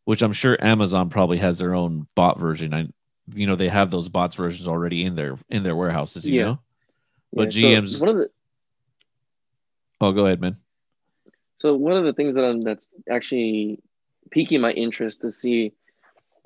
[0.05, 2.75] which I'm sure Amazon probably has their own bot version.
[2.75, 2.89] I
[3.35, 6.45] you know, they have those bots versions already in their in their warehouses, you Yeah.
[6.45, 6.59] know?
[7.33, 8.31] But so GM's one of the
[10.01, 10.57] Oh, go ahead, man.
[11.57, 13.81] So one of the things that I'm that's actually
[14.31, 15.73] piquing my interest to see,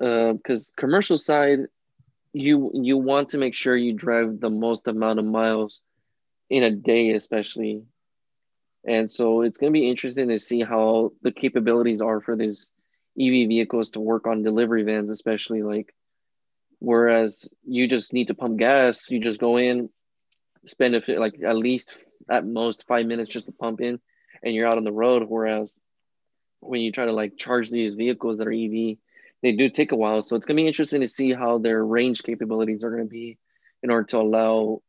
[0.01, 1.61] uh because commercial side,
[2.33, 5.81] you you want to make sure you drive the most amount of miles
[6.51, 7.85] in a day, especially,
[8.85, 12.71] and so it's going to be interesting to see how the capabilities are for these
[13.19, 15.95] EV vehicles to work on delivery vans, especially like,
[16.79, 19.91] whereas you just need to pump gas, you just go in,
[20.65, 21.91] spend a, like at least
[22.31, 24.01] at most five minutes just to pump in
[24.43, 25.25] and you're out on the road.
[25.29, 25.79] Whereas
[26.61, 28.97] when you try to like charge these vehicles that are EV,
[29.43, 30.23] they do take a while.
[30.23, 33.39] So it's gonna be interesting to see how their range capabilities are gonna be
[33.83, 34.83] in order to allow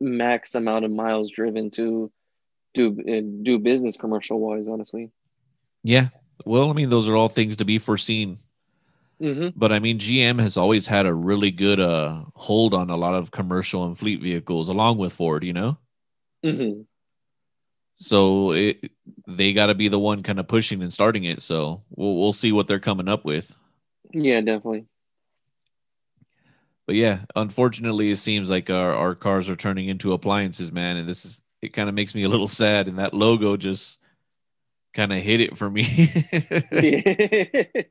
[0.00, 2.10] max amount of miles driven to
[2.74, 4.68] do uh, do business commercial wise.
[4.68, 5.10] Honestly.
[5.82, 6.08] Yeah.
[6.44, 8.38] Well, I mean, those are all things to be foreseen.
[9.20, 9.48] Mm-hmm.
[9.54, 13.14] But I mean, GM has always had a really good uh, hold on a lot
[13.14, 15.44] of commercial and fleet vehicles, along with Ford.
[15.44, 15.78] You know.
[16.44, 16.82] Mm-hmm.
[17.96, 18.90] So it,
[19.28, 21.42] they got to be the one kind of pushing and starting it.
[21.42, 23.54] So we'll we'll see what they're coming up with.
[24.12, 24.86] Yeah, definitely.
[26.90, 30.96] But yeah, unfortunately, it seems like our, our cars are turning into appliances, man.
[30.96, 31.72] And this is it.
[31.72, 34.00] Kind of makes me a little sad, and that logo just
[34.92, 35.84] kind of hit it for me.
[36.72, 37.62] yeah.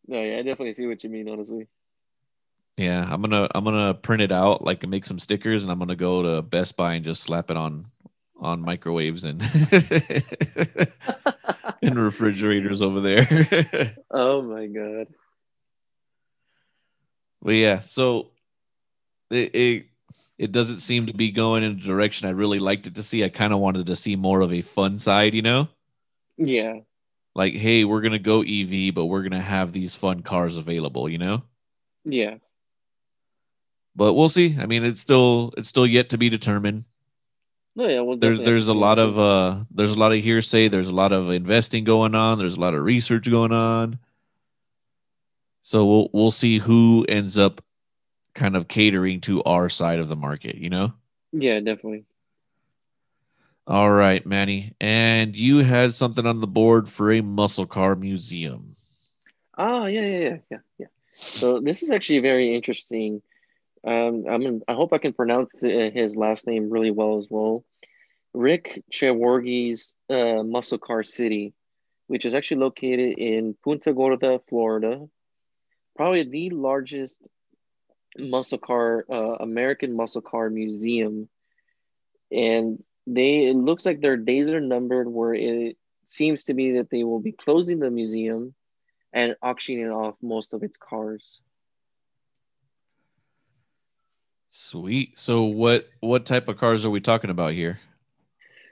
[0.06, 1.28] no, yeah, I definitely see what you mean.
[1.28, 1.66] Honestly.
[2.76, 5.96] Yeah, I'm gonna I'm gonna print it out, like make some stickers, and I'm gonna
[5.96, 7.86] go to Best Buy and just slap it on
[8.38, 9.42] on microwaves and
[11.82, 13.96] in refrigerators over there.
[14.12, 15.08] oh my god.
[17.42, 18.30] But yeah, so
[19.30, 19.86] it, it
[20.38, 23.24] it doesn't seem to be going in a direction I really liked it to see.
[23.24, 25.68] I kind of wanted to see more of a fun side, you know?
[26.36, 26.80] Yeah.
[27.34, 31.18] Like, hey, we're gonna go EV, but we're gonna have these fun cars available, you
[31.18, 31.42] know?
[32.04, 32.36] Yeah.
[33.96, 34.56] But we'll see.
[34.58, 36.84] I mean, it's still it's still yet to be determined.
[37.74, 40.88] No, yeah, well, there's there's a lot of uh there's a lot of hearsay there's
[40.88, 44.00] a lot of investing going on there's a lot of research going on
[45.68, 47.62] so we'll we'll see who ends up
[48.34, 50.92] kind of catering to our side of the market you know
[51.32, 52.04] yeah, definitely.
[53.66, 58.74] all right manny and you had something on the board for a muscle car museum
[59.58, 60.86] Ah, yeah, yeah, yeah, yeah, yeah.
[61.18, 63.20] So this is actually very interesting.
[63.84, 67.64] Um, I'm I hope I can pronounce uh, his last name really well as well.
[68.32, 71.54] Rick Treworgy's uh, Muscle Car City,
[72.06, 75.08] which is actually located in Punta Gorda, Florida.
[75.98, 77.20] Probably the largest
[78.18, 81.28] muscle car, uh, American muscle car museum.
[82.32, 86.88] And they, it looks like their days are numbered where it seems to be that
[86.90, 88.54] they will be closing the museum
[89.12, 91.42] and auctioning off most of its cars.
[94.50, 97.78] sweet so what what type of cars are we talking about here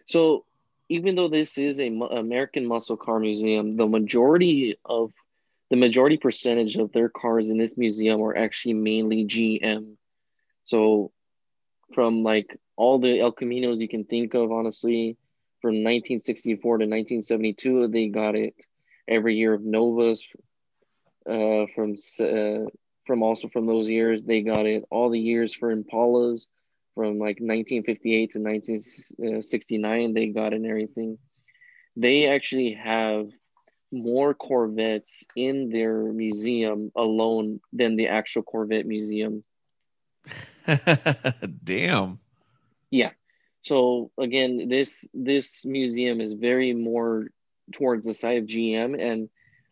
[0.07, 0.45] So,
[0.89, 5.13] even though this is a American muscle car museum, the majority of
[5.71, 9.95] the majority percentage of their cars in this museum are actually mainly GM.
[10.65, 11.13] So,
[11.95, 15.17] from like all the El Caminos you can think of, honestly,
[15.63, 18.55] from 1964 to 1972, they got it
[19.09, 20.27] every year of Novas.
[21.29, 22.71] Uh, from uh,
[23.05, 26.47] from also from those years, they got it all the years for Impalas
[26.97, 31.19] from like 1958 to 1969 they got and everything
[31.95, 33.29] they actually have
[33.93, 39.45] more corvettes in their museum alone than the actual corvette museum
[41.65, 42.19] damn
[42.91, 43.11] Yeah.
[43.63, 47.29] so again this this museum is very more
[47.73, 49.29] towards the side of gm and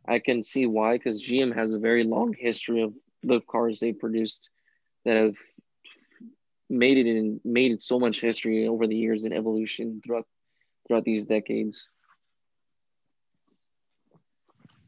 [0.06, 3.92] i can see why because gm has a very long history of the cars they
[3.92, 4.48] produced
[5.04, 5.36] that have
[6.68, 10.26] made it in made it so much history over the years and evolution throughout
[10.86, 11.88] throughout these decades.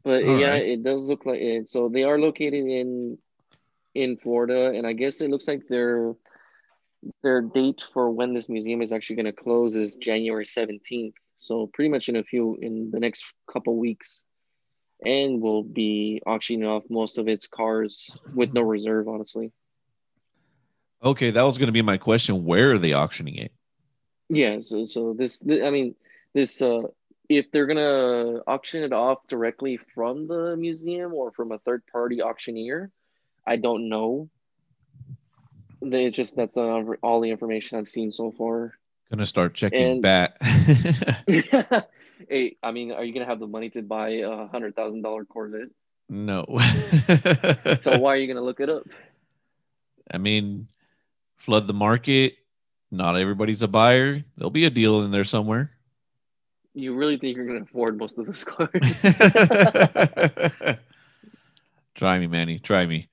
[0.07, 0.65] But All yeah, right.
[0.65, 1.69] it does look like it.
[1.69, 3.17] So they are located in
[3.93, 6.15] in Florida, and I guess it looks like their
[7.23, 11.15] their date for when this museum is actually going to close is January seventeenth.
[11.39, 14.23] So pretty much in a few in the next couple weeks,
[15.05, 19.09] and we'll be auctioning off most of its cars with no reserve.
[19.09, 19.51] Honestly,
[21.03, 23.51] okay that was going to be my question where are they auctioning it
[24.29, 24.59] yeah.
[24.59, 25.95] So so this, th- I mean,
[26.33, 26.83] this uh,
[27.29, 32.21] if they're gonna auction it off directly from the museum or from a third party
[32.21, 32.89] auctioneer,
[33.45, 34.29] I don't know.
[35.81, 38.73] They just that's all the information I've seen so far.
[39.11, 40.37] gonna start checking And- BaT
[42.29, 45.23] hey, I mean, are you gonna have the money to buy a hundred thousand dollar
[45.25, 45.69] Corvette?
[46.09, 46.45] no
[47.81, 48.87] So why are you gonna look it up?
[50.09, 50.67] I mean,
[51.35, 52.35] flood the market.
[52.89, 54.23] Not everybody's a buyer.
[54.37, 55.71] There'll be a deal in there somewhere.
[56.77, 58.69] You really think you're gonna afford most of those cars?
[61.95, 62.59] Try me, Manny.
[62.59, 63.09] Try me.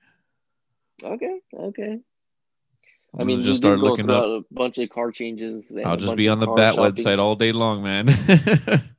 [1.03, 1.99] okay, okay.
[3.17, 4.23] I mean, just start looking up.
[4.23, 5.71] a bunch of car changes.
[5.71, 6.93] and I'll just be on the BaT shopping.
[6.93, 8.09] website all day long, man.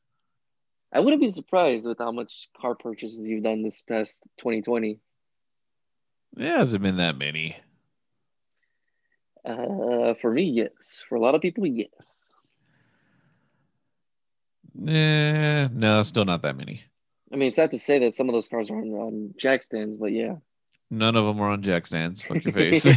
[0.92, 4.98] I wouldn't be surprised with how much car purchases you've done this past 2020.
[6.38, 7.56] it hasn't been that many.
[9.44, 11.04] Uh, for me, yes.
[11.08, 12.15] For a lot of people, yes.
[14.87, 16.83] Eh, no, still not that many.
[17.33, 19.62] I mean, it's sad to say that some of those cars are on, on jack
[19.62, 20.37] stands, but yeah.
[20.91, 22.22] None of them are on jack stands.
[22.22, 22.85] Fuck your face.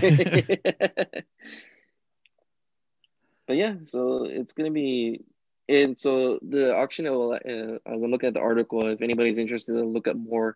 [3.48, 5.22] but yeah, so it's gonna be,
[5.68, 9.74] and so the auction will, uh, as I'm looking at the article, if anybody's interested
[9.74, 10.56] to look up more,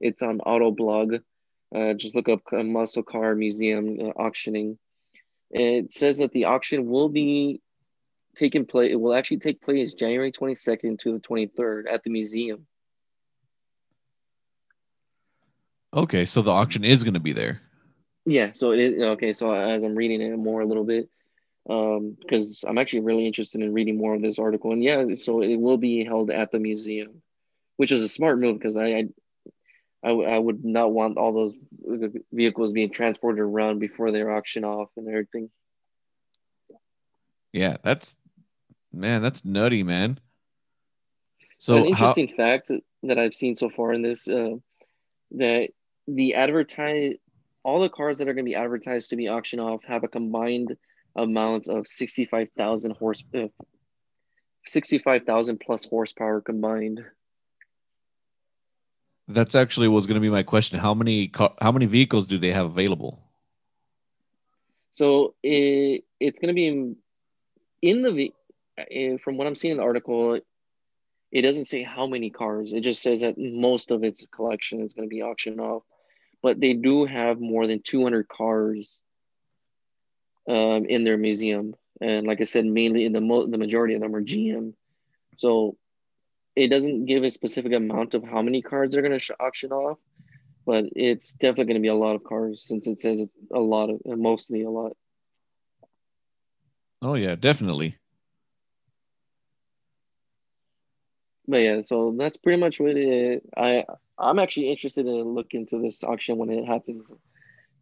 [0.00, 1.20] it's on Autoblog.
[1.74, 4.78] Uh, just look up muscle car museum uh, auctioning.
[5.50, 7.60] It says that the auction will be
[8.40, 8.90] taking place.
[8.90, 12.66] It will actually take place January 22nd to the 23rd at the museum.
[15.92, 17.60] Okay, so the auction is going to be there.
[18.24, 19.32] Yeah, so it is okay.
[19.32, 21.08] So as I'm reading it more a little bit,
[21.68, 25.42] um, because I'm actually really interested in reading more of this article, and yeah, so
[25.42, 27.22] it will be held at the museum,
[27.76, 29.08] which is a smart move because I, I
[30.02, 31.54] I, I would not want all those
[32.32, 35.50] vehicles being transported around before they're auctioned off and everything.
[37.52, 38.16] Yeah, that's
[38.92, 40.18] man, that's nutty, man.
[41.58, 42.36] So an interesting how...
[42.36, 42.72] fact
[43.02, 44.56] that I've seen so far in this uh,
[45.32, 45.70] that
[46.06, 47.14] the advertise
[47.62, 50.08] all the cars that are going to be advertised to be auctioned off have a
[50.08, 50.76] combined
[51.16, 53.48] amount of 65,000 horse uh,
[54.66, 57.04] 65,000 plus horsepower combined.
[59.28, 60.78] That's actually was going to be my question.
[60.78, 63.20] How many car, how many vehicles do they have available?
[64.92, 66.96] So it, it's going to be in,
[67.80, 68.32] in the
[69.22, 70.40] from what I'm seeing in the article,
[71.32, 72.72] it doesn't say how many cars.
[72.72, 75.82] It just says that most of its collection is going to be auctioned off,
[76.42, 78.98] but they do have more than 200 cars
[80.48, 84.00] um, in their museum, and like I said, mainly in the mo- the majority of
[84.00, 84.74] them are GM.
[85.36, 85.76] So
[86.56, 89.98] it doesn't give a specific amount of how many cars they're going to auction off,
[90.66, 93.60] but it's definitely going to be a lot of cars since it says it's a
[93.60, 94.96] lot of mostly a lot.
[97.02, 97.96] Oh yeah, definitely.
[101.50, 103.42] But yeah, so that's pretty much what it.
[103.56, 103.84] I
[104.16, 107.10] I'm actually interested in looking into this auction when it happens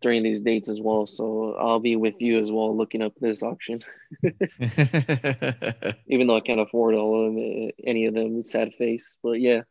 [0.00, 1.04] during these dates as well.
[1.04, 3.84] So I'll be with you as well looking up this auction.
[4.22, 9.12] Even though I can't afford all of them, any of them, sad face.
[9.22, 9.62] But yeah.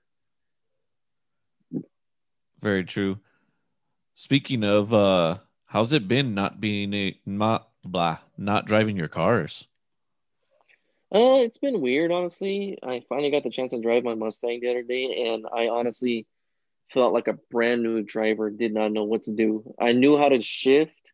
[2.61, 3.17] Very true.
[4.13, 9.65] Speaking of uh how's it been not being a not blah not driving your cars?
[11.13, 12.77] Uh it's been weird honestly.
[12.83, 16.27] I finally got the chance to drive my Mustang the other day and I honestly
[16.89, 19.73] felt like a brand new driver, did not know what to do.
[19.79, 21.11] I knew how to shift,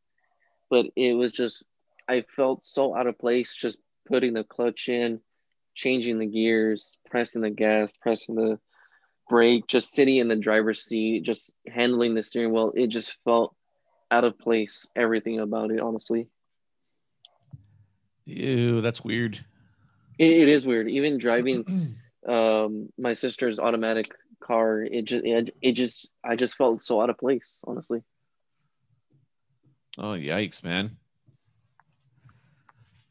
[0.69, 1.65] but it was just,
[2.07, 5.19] I felt so out of place just putting the clutch in,
[5.75, 8.59] changing the gears, pressing the gas, pressing the
[9.29, 12.71] brake, just sitting in the driver's seat, just handling the steering wheel.
[12.75, 13.55] It just felt
[14.11, 16.27] out of place, everything about it, honestly.
[18.25, 19.43] Ew, that's weird.
[20.17, 20.89] It, it is weird.
[20.89, 21.97] Even driving
[22.27, 24.81] um, my sister's automatic car.
[24.81, 28.01] It just it, it just I just felt so out of place, honestly.
[29.97, 30.97] Oh yikes, man.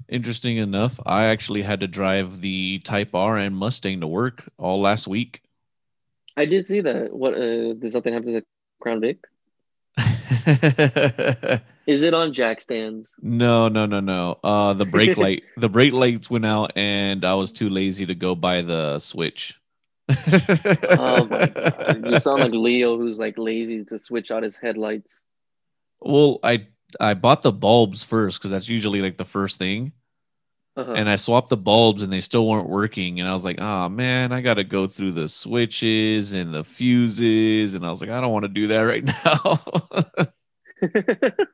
[0.09, 4.81] Interesting enough, I actually had to drive the Type R and Mustang to work all
[4.81, 5.43] last week.
[6.37, 7.15] I did see that.
[7.15, 8.47] What uh, did something happen to the
[8.81, 9.19] Crown Vic?
[11.87, 13.13] Is it on jack stands?
[13.21, 14.39] No, no, no, no.
[14.45, 18.15] Uh, the brake light, the brake lights went out, and I was too lazy to
[18.15, 19.59] go buy the switch
[20.09, 22.07] oh my god!
[22.11, 25.21] You sound like Leo, who's like lazy to switch out his headlights.
[26.01, 26.67] Well, I
[27.01, 29.93] I bought the bulbs first because that's usually like the first thing.
[30.75, 30.93] Uh-huh.
[30.93, 33.21] And I swapped the bulbs and they still weren't working.
[33.21, 36.65] And I was like, oh man, I got to go through the switches and the
[36.65, 37.75] fuses.
[37.75, 39.61] And I was like, I don't want to do that right now.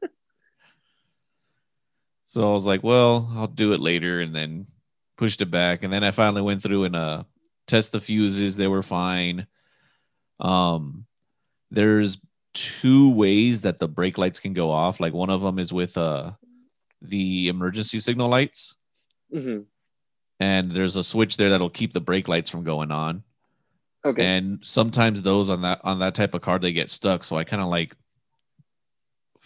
[2.27, 4.21] so I was like, well, I'll do it later.
[4.21, 4.67] And then
[5.17, 5.83] pushed it back.
[5.83, 7.25] And then I finally went through and uh,
[7.69, 9.47] test the fuses they were fine
[10.41, 11.05] um
[11.71, 12.19] there's
[12.55, 15.97] two ways that the brake lights can go off like one of them is with
[15.99, 16.33] uh
[17.03, 18.75] the emergency signal lights
[19.33, 19.61] mm-hmm.
[20.41, 23.23] and there's a switch there that'll keep the brake lights from going on
[24.05, 27.37] okay and sometimes those on that on that type of car they get stuck so
[27.37, 27.95] i kind of like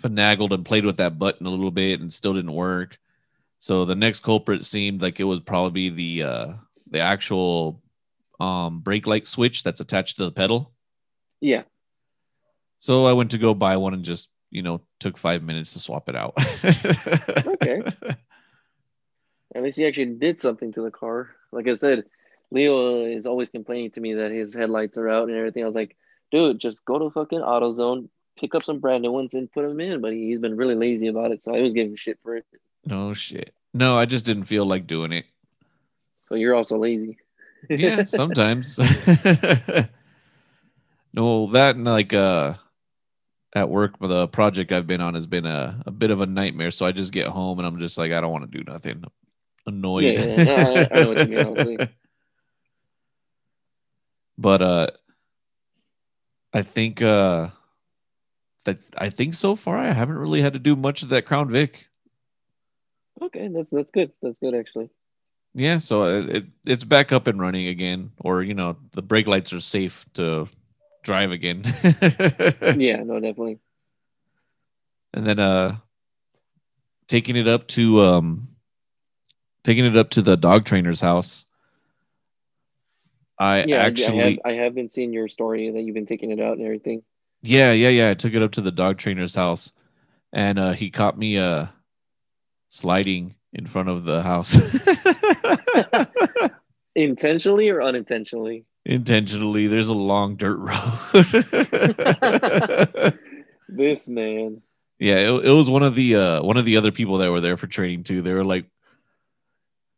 [0.02, 2.98] finagled and played with that button a little bit and still didn't work
[3.58, 6.52] so the next culprit seemed like it was probably the uh
[6.90, 7.82] the actual
[8.42, 10.72] um, brake light switch that's attached to the pedal.
[11.40, 11.62] Yeah.
[12.78, 15.78] So I went to go buy one and just, you know, took five minutes to
[15.78, 16.34] swap it out.
[17.46, 17.82] okay.
[19.54, 21.30] At least he actually did something to the car.
[21.52, 22.04] Like I said,
[22.50, 25.62] Leo is always complaining to me that his headlights are out and everything.
[25.62, 25.96] I was like,
[26.30, 29.80] dude, just go to fucking AutoZone, pick up some brand new ones and put them
[29.80, 30.00] in.
[30.00, 31.42] But he's been really lazy about it.
[31.42, 32.46] So I was giving shit for it.
[32.84, 33.54] No shit.
[33.74, 35.26] No, I just didn't feel like doing it.
[36.28, 37.18] So you're also lazy
[37.68, 38.78] yeah, sometimes.
[41.14, 42.54] No, that and like uh
[43.54, 46.70] at work the project I've been on has been a, a bit of a nightmare.
[46.70, 49.04] So I just get home and I'm just like I don't want to do nothing.
[49.66, 50.04] Annoyed.
[50.04, 51.46] Yeah, yeah, I, I know what you mean.
[51.46, 51.78] Honestly.
[54.38, 54.86] but uh
[56.52, 57.48] I think uh
[58.64, 61.50] that I think so far I haven't really had to do much of that Crown
[61.50, 61.88] Vic.
[63.20, 64.12] Okay, that's that's good.
[64.20, 64.90] That's good actually.
[65.54, 69.28] Yeah, so it, it it's back up and running again, or you know the brake
[69.28, 70.48] lights are safe to
[71.04, 71.62] drive again.
[72.78, 73.58] Yeah, no, definitely.
[75.14, 75.76] and then uh
[77.06, 78.48] taking it up to um
[79.64, 81.44] taking it up to the dog trainer's house.
[83.38, 86.30] I Yeah, actually I have I have been seeing your story that you've been taking
[86.30, 87.02] it out and everything.
[87.42, 88.10] Yeah, yeah, yeah.
[88.10, 89.72] I took it up to the dog trainer's house,
[90.32, 91.66] and uh, he caught me uh,
[92.68, 94.56] sliding in front of the house
[96.94, 98.64] Intentionally or unintentionally?
[98.84, 99.66] intentionally.
[99.66, 103.14] There's a long dirt road.
[103.74, 104.60] This man.
[104.98, 107.40] yeah, it, it was one of the uh, one of the other people that were
[107.40, 108.20] there for training too.
[108.20, 108.66] They were like,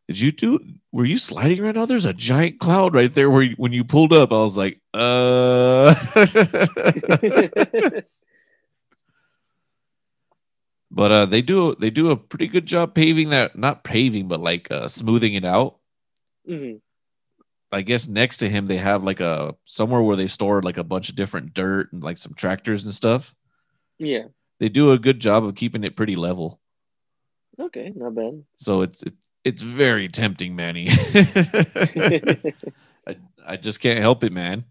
[0.08, 0.60] "Did you do?
[0.92, 1.86] Were you sliding right now?
[1.86, 4.80] There's a giant cloud right there where you, when you pulled up." I was like,
[4.92, 5.94] "Uh."
[10.90, 14.40] but uh they do they do a pretty good job paving that not paving but
[14.40, 15.76] like uh smoothing it out
[16.48, 16.80] Mhm.
[17.72, 20.84] i guess next to him they have like a somewhere where they store like a
[20.84, 23.34] bunch of different dirt and like some tractors and stuff
[23.98, 24.24] Yeah.
[24.60, 26.60] they do a good job of keeping it pretty level
[27.58, 28.42] Okay, not bad.
[28.56, 30.88] so it's it's it's very tempting manny
[33.06, 33.16] I,
[33.46, 34.64] I just can't help it man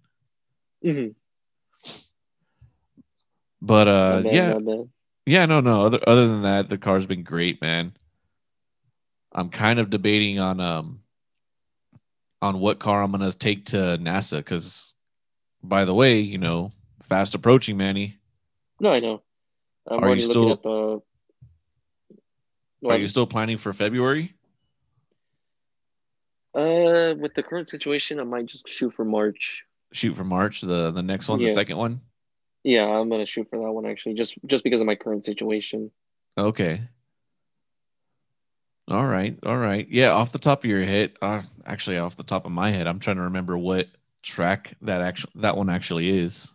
[0.83, 1.15] Mhm.
[3.61, 4.89] but uh Not bad, yeah bad.
[5.25, 5.85] Yeah, no, no.
[5.85, 7.93] Other other than that, the car's been great, man.
[9.31, 10.99] I'm kind of debating on um
[12.41, 14.91] on what car I'm gonna take to NASA because,
[15.63, 18.17] by the way, you know, fast approaching, Manny.
[18.81, 19.21] No, I know.
[19.89, 21.01] I'm Are you already looking still- at the.
[22.89, 24.33] Are you still planning for February?
[26.55, 29.63] Uh, with the current situation, I might just shoot for March.
[29.91, 31.47] Shoot for March, the the next one, Yeah.
[31.47, 32.01] the second one.
[32.63, 35.91] Yeah, I'm gonna shoot for that one actually, just just because of my current situation.
[36.37, 36.81] Okay.
[38.87, 39.87] All right, all right.
[39.89, 42.85] Yeah, off the top of your head, uh, actually, off the top of my head,
[42.85, 43.87] I'm trying to remember what
[44.23, 46.47] track that actually that one actually is.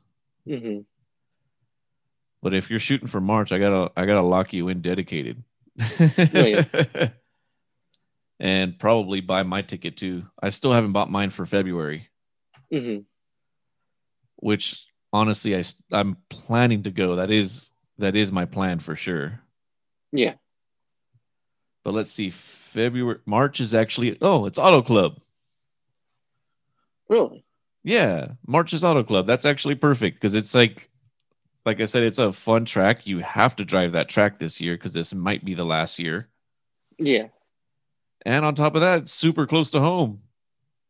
[0.46, 0.80] hmm
[2.42, 5.42] But if you're shooting for March, I gotta I gotta lock you in dedicated.
[6.32, 6.64] yeah.
[8.40, 10.26] and probably buy my ticket too.
[10.42, 12.08] I still haven't bought mine for February,
[12.72, 12.98] hmm
[14.36, 17.16] which honestly I I'm planning to go.
[17.16, 19.40] That is that is my plan for sure.
[20.12, 20.34] Yeah.
[21.84, 25.20] But let's see, February March is actually oh it's Auto Club.
[27.08, 27.44] Really?
[27.84, 29.26] Yeah, March is Auto Club.
[29.26, 30.90] That's actually perfect because it's like,
[31.64, 33.06] like I said, it's a fun track.
[33.06, 36.28] You have to drive that track this year because this might be the last year.
[36.98, 37.28] Yeah.
[38.28, 40.20] And on top of that, super close to home.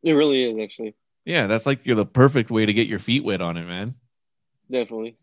[0.03, 0.97] It really is actually.
[1.25, 3.95] Yeah, that's like you're the perfect way to get your feet wet on it, man.
[4.69, 5.17] Definitely.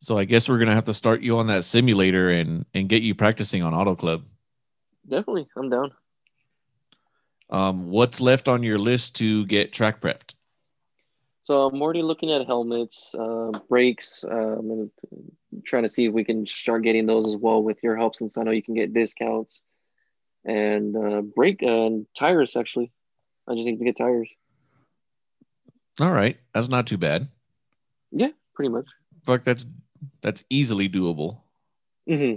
[0.00, 3.04] So I guess we're gonna have to start you on that simulator and and get
[3.04, 4.24] you practicing on Auto Club.
[5.08, 5.46] Definitely.
[5.56, 5.92] I'm down.
[7.48, 10.34] Um, what's left on your list to get track prepped?
[11.44, 14.90] So I'm already looking at helmets, uh, brakes, um, and
[15.64, 18.36] trying to see if we can start getting those as well with your help, since
[18.36, 19.62] I know you can get discounts.
[20.44, 22.92] And uh, brake and tires actually.
[23.48, 24.28] I just need to get tires.
[25.98, 27.28] All right, that's not too bad.
[28.10, 28.86] Yeah, pretty much.
[29.26, 29.66] Fuck, that's
[30.22, 31.40] that's easily doable.
[32.08, 32.34] hmm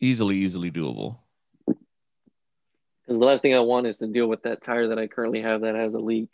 [0.00, 1.18] Easily, easily doable.
[1.66, 5.42] Because the last thing I want is to deal with that tire that I currently
[5.42, 6.30] have that has a leak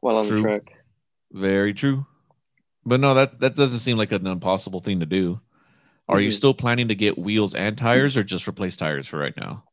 [0.00, 0.42] while on True.
[0.42, 0.62] the track.
[1.32, 2.06] Very true.
[2.84, 5.40] But no, that that doesn't seem like an impossible thing to do.
[6.08, 6.34] Are you Mhm.
[6.34, 9.64] still planning to get wheels and tires, or just replace tires for right now?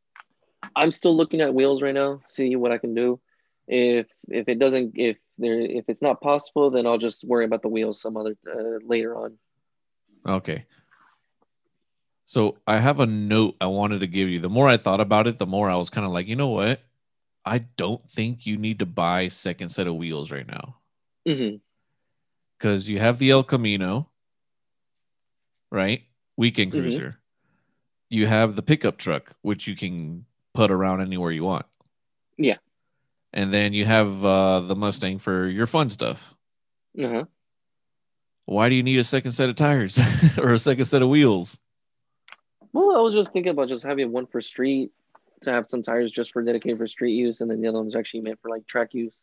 [0.78, 3.20] I'm still looking at wheels right now, see what I can do.
[3.68, 7.62] If if it doesn't, if there, if it's not possible, then I'll just worry about
[7.62, 9.38] the wheels some other uh, later on.
[10.26, 10.66] Okay.
[12.26, 14.40] So I have a note I wanted to give you.
[14.40, 16.50] The more I thought about it, the more I was kind of like, you know
[16.50, 16.82] what?
[17.46, 20.78] I don't think you need to buy second set of wheels right now
[21.26, 21.58] hmm
[22.58, 24.10] because you have the El Camino,
[25.72, 26.04] right?
[26.36, 26.76] Weekend Mhm.
[26.76, 27.20] cruiser.
[28.10, 30.26] You have the pickup truck, which you can
[30.58, 31.68] put around anywhere you want.
[32.36, 32.58] Yeah.
[33.32, 36.34] And then you have uh, the Mustang for your fun stuff.
[37.00, 37.26] Uh-huh.
[38.46, 40.00] Why do you need a second set of tires
[40.40, 41.60] or a second set of wheels?
[42.74, 44.90] Well, I was just thinking about just having one for street
[45.42, 47.96] to have some tires just for dedicated for street use, and then the other one's
[47.96, 49.22] actually meant for like track use.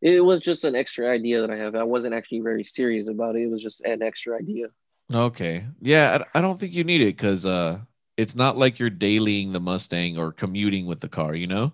[0.00, 1.74] It was just an extra idea that I have.
[1.74, 3.42] I wasn't actually very serious about it.
[3.42, 4.66] It was just an extra idea.
[5.12, 5.64] Okay.
[5.80, 7.80] Yeah, I, I don't think you need it because uh,
[8.16, 11.34] it's not like you're dailying the Mustang or commuting with the car.
[11.34, 11.72] You know.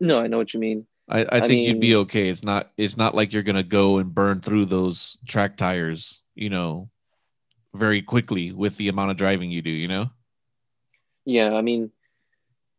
[0.00, 0.86] No, I know what you mean.
[1.10, 2.28] I, I, think you'd be okay.
[2.28, 6.48] It's not it's not like you're gonna go and burn through those track tires, you
[6.48, 6.88] know,
[7.74, 10.10] very quickly with the amount of driving you do, you know?
[11.24, 11.90] Yeah, I mean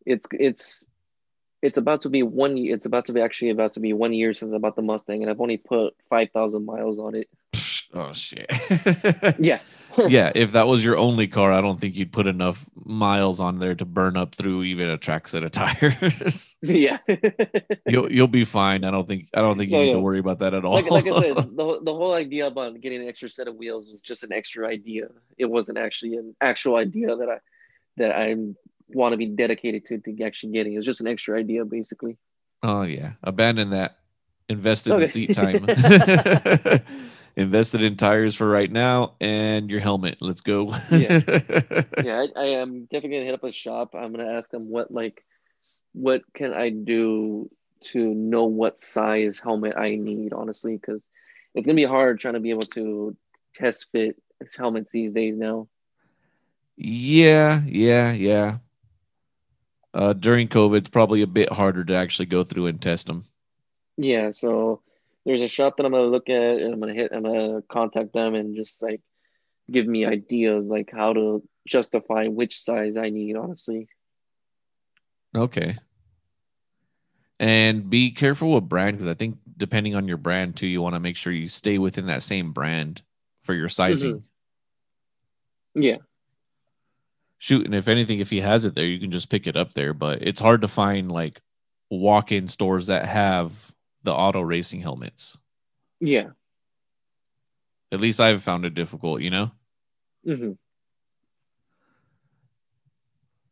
[0.06, 0.86] it's it's
[1.62, 4.34] it's about to be one it's about to be actually about to be one year
[4.34, 7.28] since I bought the Mustang and I've only put five thousand miles on it.
[7.93, 8.49] Oh shit.
[9.39, 9.60] yeah.
[10.10, 13.60] yeah, if that was your only car, I don't think you'd put enough miles on
[13.60, 16.58] there to burn up through even a track set of tires.
[16.62, 17.00] yeah,
[17.88, 18.84] you'll you'll be fine.
[18.84, 20.74] I don't think I don't think you need to worry about that at all.
[20.74, 23.89] Like, like I said, the, the whole idea about getting an extra set of wheels
[23.89, 25.08] was just an extra idea.
[25.38, 27.38] It wasn't actually an actual idea that I
[27.98, 28.36] that I
[28.89, 30.74] want to be dedicated to to actually getting.
[30.74, 32.18] It was just an extra idea, basically.
[32.64, 33.98] Oh yeah, abandon that.
[34.50, 35.04] Invested okay.
[35.04, 35.66] in seat time
[37.36, 40.18] invested in tires for right now and your helmet.
[40.20, 40.76] Let's go.
[40.92, 41.22] yeah,
[42.04, 42.26] yeah.
[42.36, 43.96] I, I, am definitely gonna hit up a shop.
[43.96, 45.24] I'm gonna ask them what like,
[45.94, 47.50] what can I do
[47.82, 50.34] to know what size helmet I need.
[50.34, 51.06] Honestly, because
[51.54, 53.16] it's gonna be hard trying to be able to
[53.56, 54.22] test fit
[54.58, 55.68] helmets these days now.
[56.78, 58.58] Yeah, yeah, yeah.
[59.94, 63.26] Uh, during COVID, it's probably a bit harder to actually go through and test them.
[63.98, 64.82] Yeah, so
[65.26, 68.14] there's a shop that I'm gonna look at and I'm gonna hit I'm gonna contact
[68.14, 69.02] them and just like
[69.70, 73.88] give me ideas like how to justify which size I need, honestly.
[75.36, 75.78] Okay.
[77.40, 80.96] And be careful with brand because I think depending on your brand too, you want
[80.96, 83.02] to make sure you stay within that same brand
[83.44, 84.24] for your sizing.
[85.76, 85.82] Mm-hmm.
[85.82, 85.98] Yeah.
[87.40, 89.74] Shoot, and if anything, if he has it there, you can just pick it up
[89.74, 89.96] there.
[89.96, 91.42] But it's hard to find like
[91.90, 93.52] walk-in stores that have
[94.04, 95.38] the auto racing helmets.
[95.99, 96.30] Yeah.
[97.91, 99.52] At least I've found it difficult, you know?
[100.26, 100.52] Mm-hmm.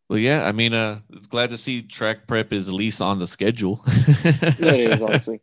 [0.09, 3.19] Well, yeah, I mean, uh, it's glad to see track prep is at least on
[3.19, 3.83] the schedule.
[3.85, 5.39] it is, honestly.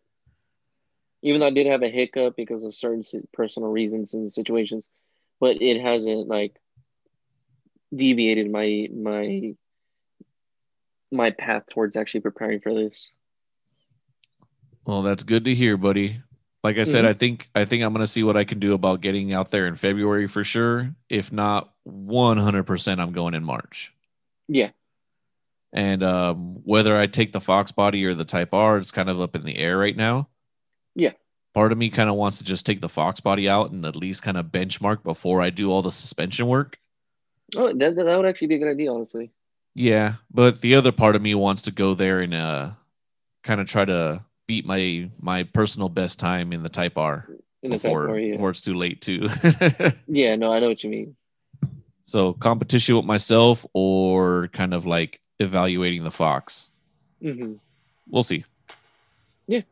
[1.22, 4.88] Even though I did have a hiccup because of certain personal reasons and situations,
[5.40, 6.57] but it hasn't like
[7.94, 9.54] deviated my my
[11.12, 13.11] my path towards actually preparing for this.
[14.87, 16.22] Well, that's good to hear, buddy.
[16.62, 17.11] Like I said, mm-hmm.
[17.11, 19.66] I think I think I'm gonna see what I can do about getting out there
[19.66, 20.95] in February for sure.
[21.09, 23.93] If not 100, percent I'm going in March.
[24.49, 24.70] Yeah.
[25.72, 29.20] And um, whether I take the Fox body or the Type R, it's kind of
[29.20, 30.28] up in the air right now.
[30.95, 31.12] Yeah.
[31.53, 33.97] Part of me kind of wants to just take the Fox body out and at
[33.97, 36.78] least kind of benchmark before I do all the suspension work.
[37.55, 39.30] Oh, that, that would actually be a good idea, honestly.
[39.74, 42.70] Yeah, but the other part of me wants to go there and uh,
[43.43, 47.28] kind of try to beat my my personal best time in the Type R
[47.62, 48.32] before, R, yeah.
[48.32, 49.28] before it's too late too.
[50.07, 51.16] yeah, no, I know what you mean.
[52.05, 56.70] So competition with myself or kind of like evaluating the Fox.
[57.22, 57.55] Mm-hmm.
[58.09, 58.44] We'll see.
[59.49, 59.62] Yeah.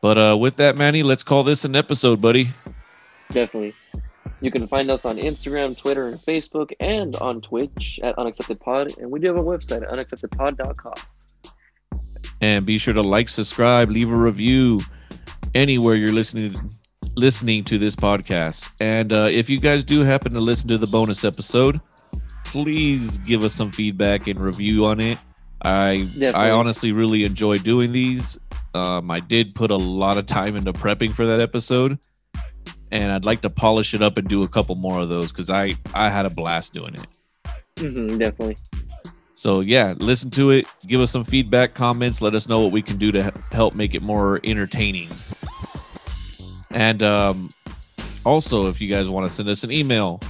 [0.00, 2.50] But uh, with that, Manny, let's call this an episode, buddy.
[3.30, 3.74] Definitely.
[4.40, 8.96] You can find us on Instagram, Twitter, and Facebook, and on Twitch at Unaccepted Pod.
[8.98, 10.94] And we do have a website at unacceptedpod.com.
[12.40, 14.80] And be sure to like, subscribe, leave a review
[15.54, 16.76] anywhere you're listening
[17.16, 18.70] listening to this podcast.
[18.80, 21.80] And uh, if you guys do happen to listen to the bonus episode,
[22.44, 25.18] please give us some feedback and review on it.
[25.62, 26.32] I Definitely.
[26.32, 28.38] I honestly really enjoy doing these.
[28.74, 31.98] Um, I did put a lot of time into prepping for that episode,
[32.92, 35.50] and I'd like to polish it up and do a couple more of those because
[35.50, 37.06] I I had a blast doing it.
[37.76, 38.56] Mm-hmm, definitely.
[39.38, 40.66] So yeah, listen to it.
[40.88, 42.20] Give us some feedback, comments.
[42.20, 45.08] Let us know what we can do to help make it more entertaining.
[46.72, 47.50] And um,
[48.26, 50.20] also, if you guys want to send us an email,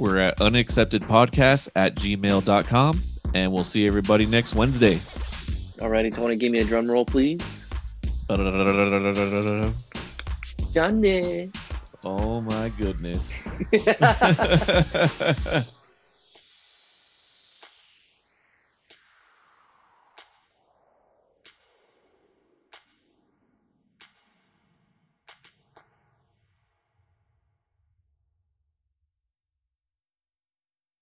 [0.00, 3.00] we're at unacceptedpodcast at gmail.com.
[3.32, 4.96] And we'll see everybody next Wednesday.
[5.76, 7.70] Alrighty, Tony, give me a drum roll, please.
[10.74, 11.52] Johnny.
[12.02, 13.32] Oh my goodness.